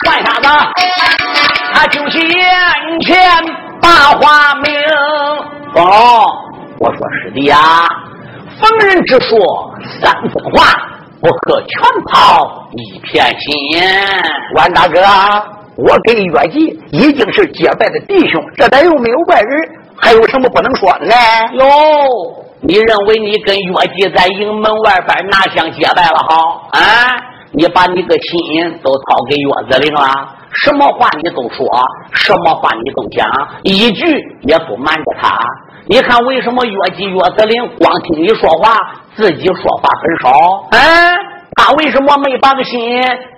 [0.06, 0.48] 换下子，
[1.74, 2.40] 他就是眼
[3.02, 3.12] 前
[3.82, 4.72] 把话明。
[5.74, 6.32] 哦，
[6.78, 7.58] 我说师弟呀，
[8.58, 9.36] 逢人之说
[10.00, 10.72] 三分话，
[11.20, 13.80] 不可全抛一片心。
[14.56, 15.00] 万大哥，
[15.76, 16.58] 我跟岳吉
[16.92, 19.60] 已经是结拜的弟兄，这咱又没有外人，
[19.96, 21.14] 还有什么不能说的呢？
[21.52, 21.64] 哟，
[22.62, 26.36] 你认为你跟岳吉在营门外边哪像结拜了哈
[26.72, 26.80] 啊？
[27.52, 30.06] 你把你的心都掏给岳子陵了，
[30.64, 31.66] 什么话你都说，
[32.12, 33.28] 什么话你都讲，
[33.64, 34.06] 一句
[34.42, 35.36] 也不瞒着他。
[35.86, 38.76] 你看为什么岳吉岳子陵光听你说话，
[39.16, 40.68] 自己说话很少？
[40.70, 41.18] 嗯，
[41.56, 42.80] 他为什么没把个心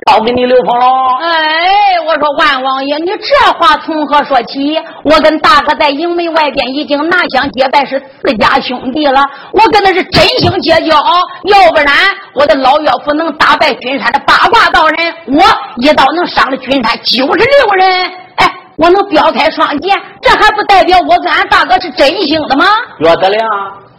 [0.07, 1.17] 交给你刘凤龙？
[1.19, 4.79] 哎，我说万王爷，你这话从何说起？
[5.05, 9.25] 我跟大哥在营门外边已经拿香结拜，是自家兄弟了。
[9.53, 10.97] 我跟他是真心结交，
[11.45, 11.89] 要不然
[12.35, 15.43] 我的老岳父能打败君山的八卦道人，我
[15.77, 18.13] 一刀能伤了君山九十六人。
[18.37, 22.65] 哎，我能标开双剑，这还不代表我跟俺大哥是真心的吗？
[22.99, 23.47] 岳德亮，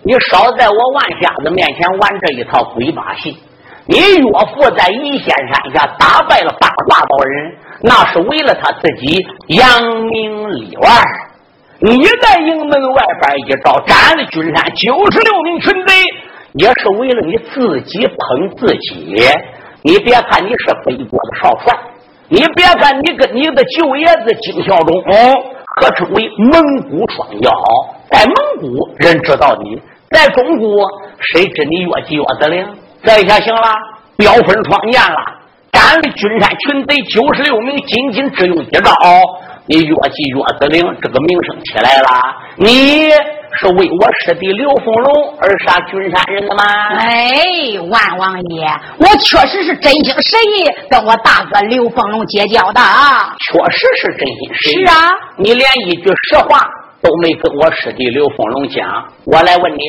[0.03, 3.37] 你少在我万瞎子面前玩这一套鬼把戏。
[3.85, 10.91] 你岳父在一线山下打败了八卦道人，那是为了他自己扬名立万。
[11.79, 15.93] 你在营门外边一招斩了君山九十六名群贼，
[16.53, 19.17] 也是为了你自己捧自己。
[19.81, 21.77] 你别看你是北国的少帅，
[22.29, 25.01] 你别看你跟你的舅爷子金孝忠
[25.75, 27.49] 合称为蒙古双骄，
[28.09, 29.81] 在蒙古人知道你，
[30.13, 30.87] 在中国
[31.33, 32.65] 谁知你岳吉岳子陵？
[33.03, 33.73] 这一下行了，
[34.15, 35.17] 标分创建了，
[35.71, 38.93] 斩了君山群贼九十六名，仅仅只用一招，
[39.65, 42.07] 你岳吉岳子陵这个名声起来了。
[42.57, 43.09] 你
[43.55, 46.63] 是为我师弟刘凤龙而杀君山人的吗？
[46.97, 48.67] 哎，万王爷，
[48.99, 53.35] 我确实是真心实意跟我大哥刘凤龙结交的啊。
[53.39, 54.85] 确实是真心实意。
[54.85, 56.59] 是啊，你连一句实话
[57.03, 59.05] 都没跟我师弟刘凤龙讲。
[59.25, 59.79] 我来问你，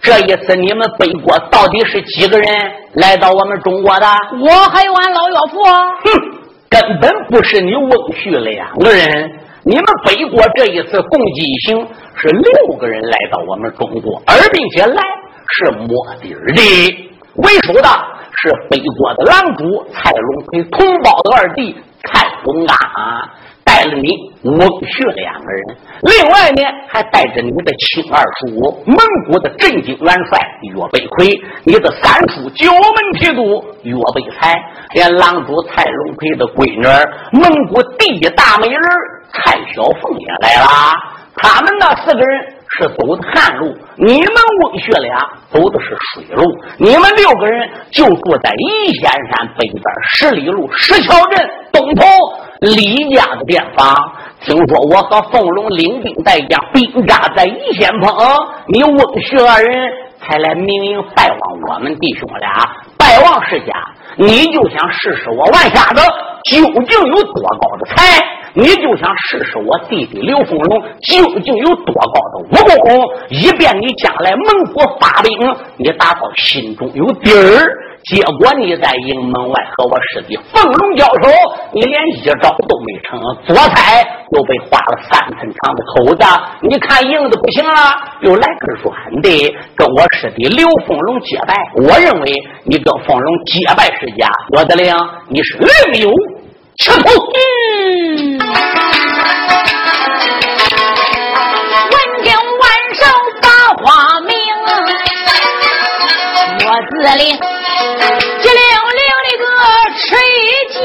[0.00, 2.48] 这一次你们北国到底是几个人
[2.94, 4.06] 来到我们中国的？
[4.40, 5.74] 我还有俺老岳父啊。
[6.04, 6.10] 哼，
[6.70, 9.40] 根本不是你翁婿两个人。
[9.64, 11.86] 你们北国这一次共计一行
[12.16, 15.02] 是六个人来到我们中国，而并且来
[15.50, 15.88] 是摸
[16.20, 17.88] 底儿的，为首的
[18.34, 22.76] 是北国的狼主蔡龙奎，同胞的二弟蔡龙刚，
[23.82, 24.10] 带着你
[24.44, 33.42] 翁婿两个人，另外呢还带着你的亲二叔蒙古的镇京元帅岳北魁，你的三叔九门提督
[33.82, 34.54] 岳北才，
[34.94, 36.86] 连狼族蔡龙奎的闺女
[37.32, 38.80] 蒙古第一大美人
[39.34, 40.68] 蔡小凤也来了。
[41.34, 46.42] 他们那四个人是走的旱路，你们翁婿俩走的是水路，
[46.78, 52.06] 你们六个人就住在夷仙山北边十里路石桥镇东头
[52.60, 53.94] 李家的店房。
[54.40, 58.16] 听说我和凤龙领兵带将，兵扎在夷仙棚，
[58.68, 62.50] 你翁婿二人才来明营拜望我们弟兄俩。
[62.98, 63.72] 拜望世家，
[64.16, 66.00] 你就想试试我万瞎子
[66.44, 66.56] 究
[66.88, 68.18] 竟有多高的才？
[68.54, 75.30] 你就想试试我弟弟刘凤龙究竟有多高的武功，以便你将来蒙古发兵，
[75.76, 77.78] 你达到心中有底儿。
[78.04, 81.30] 结果你在营门外和我师弟凤龙交手，
[81.72, 86.26] 你连一招都没成，左菜又被划了三寸长的口子。
[86.62, 87.72] 你看硬的不行了，
[88.22, 91.54] 又来根软的，跟我师弟刘凤龙结拜。
[91.76, 92.32] 我认为
[92.64, 94.92] 你跟凤龙结拜是假，我的令
[95.28, 96.10] 你是另有
[96.78, 97.08] 吃头。
[98.18, 98.31] 嗯，
[107.04, 107.40] 这里急溜
[108.38, 109.44] 溜的个
[109.98, 110.38] 吃一
[110.72, 110.78] 惊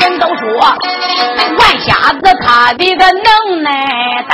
[0.00, 0.42] 人都说
[1.58, 3.68] 万瞎子他的个能耐
[4.26, 4.32] 大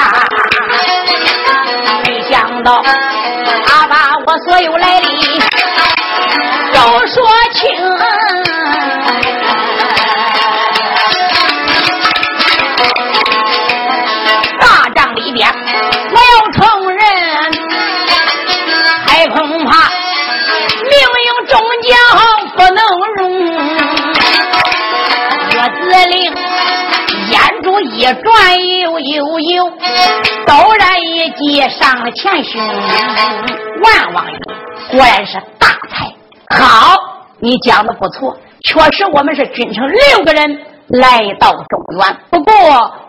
[2.05, 2.81] 没想到
[3.67, 5.09] 他把我所有来历
[6.73, 7.90] 都说清
[27.93, 29.73] 一转，悠悠悠，
[30.47, 32.61] 陡然一击上了前胸。
[33.83, 34.39] 万王爷
[34.91, 36.07] 果然是大才，
[36.57, 36.97] 好，
[37.39, 40.67] 你讲的不错，确实我们是君臣六个人。
[40.93, 42.53] 来到中原，不过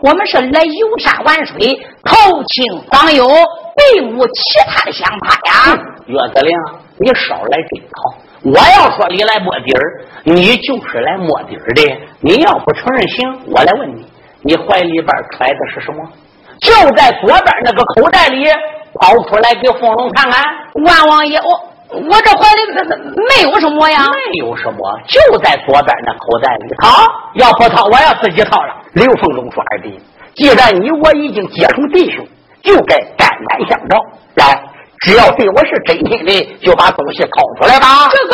[0.02, 2.14] 我们是来游山玩水、投
[2.44, 3.26] 亲访友，
[3.76, 4.32] 并无其
[4.68, 5.76] 他的想法呀。
[6.06, 6.56] 岳子陵，
[6.98, 8.14] 你少来这套！
[8.44, 11.82] 我要说你来摸底儿，你就是来摸底儿的。
[12.20, 14.06] 你要不承认，行，我来问你，
[14.42, 16.06] 你怀里边揣的是什么？
[16.60, 18.44] 就在左边那个口袋里，
[19.00, 20.42] 掏出来给凤龙看看。
[20.84, 21.68] 万王爷，我。
[21.94, 22.80] 我这怀里没
[23.28, 26.74] 没有什么呀，没有什么，就在左边那口袋里。
[26.82, 28.74] 好，要不掏，我要自己掏了。
[28.94, 30.00] 刘凤龙说：“二弟，
[30.34, 32.26] 既然你我已经结成弟兄，
[32.62, 33.98] 就该肝胆相照。
[34.36, 34.58] 来，
[35.00, 37.28] 只要对我是真心的，就把东西掏
[37.60, 38.32] 出来吧。”这个。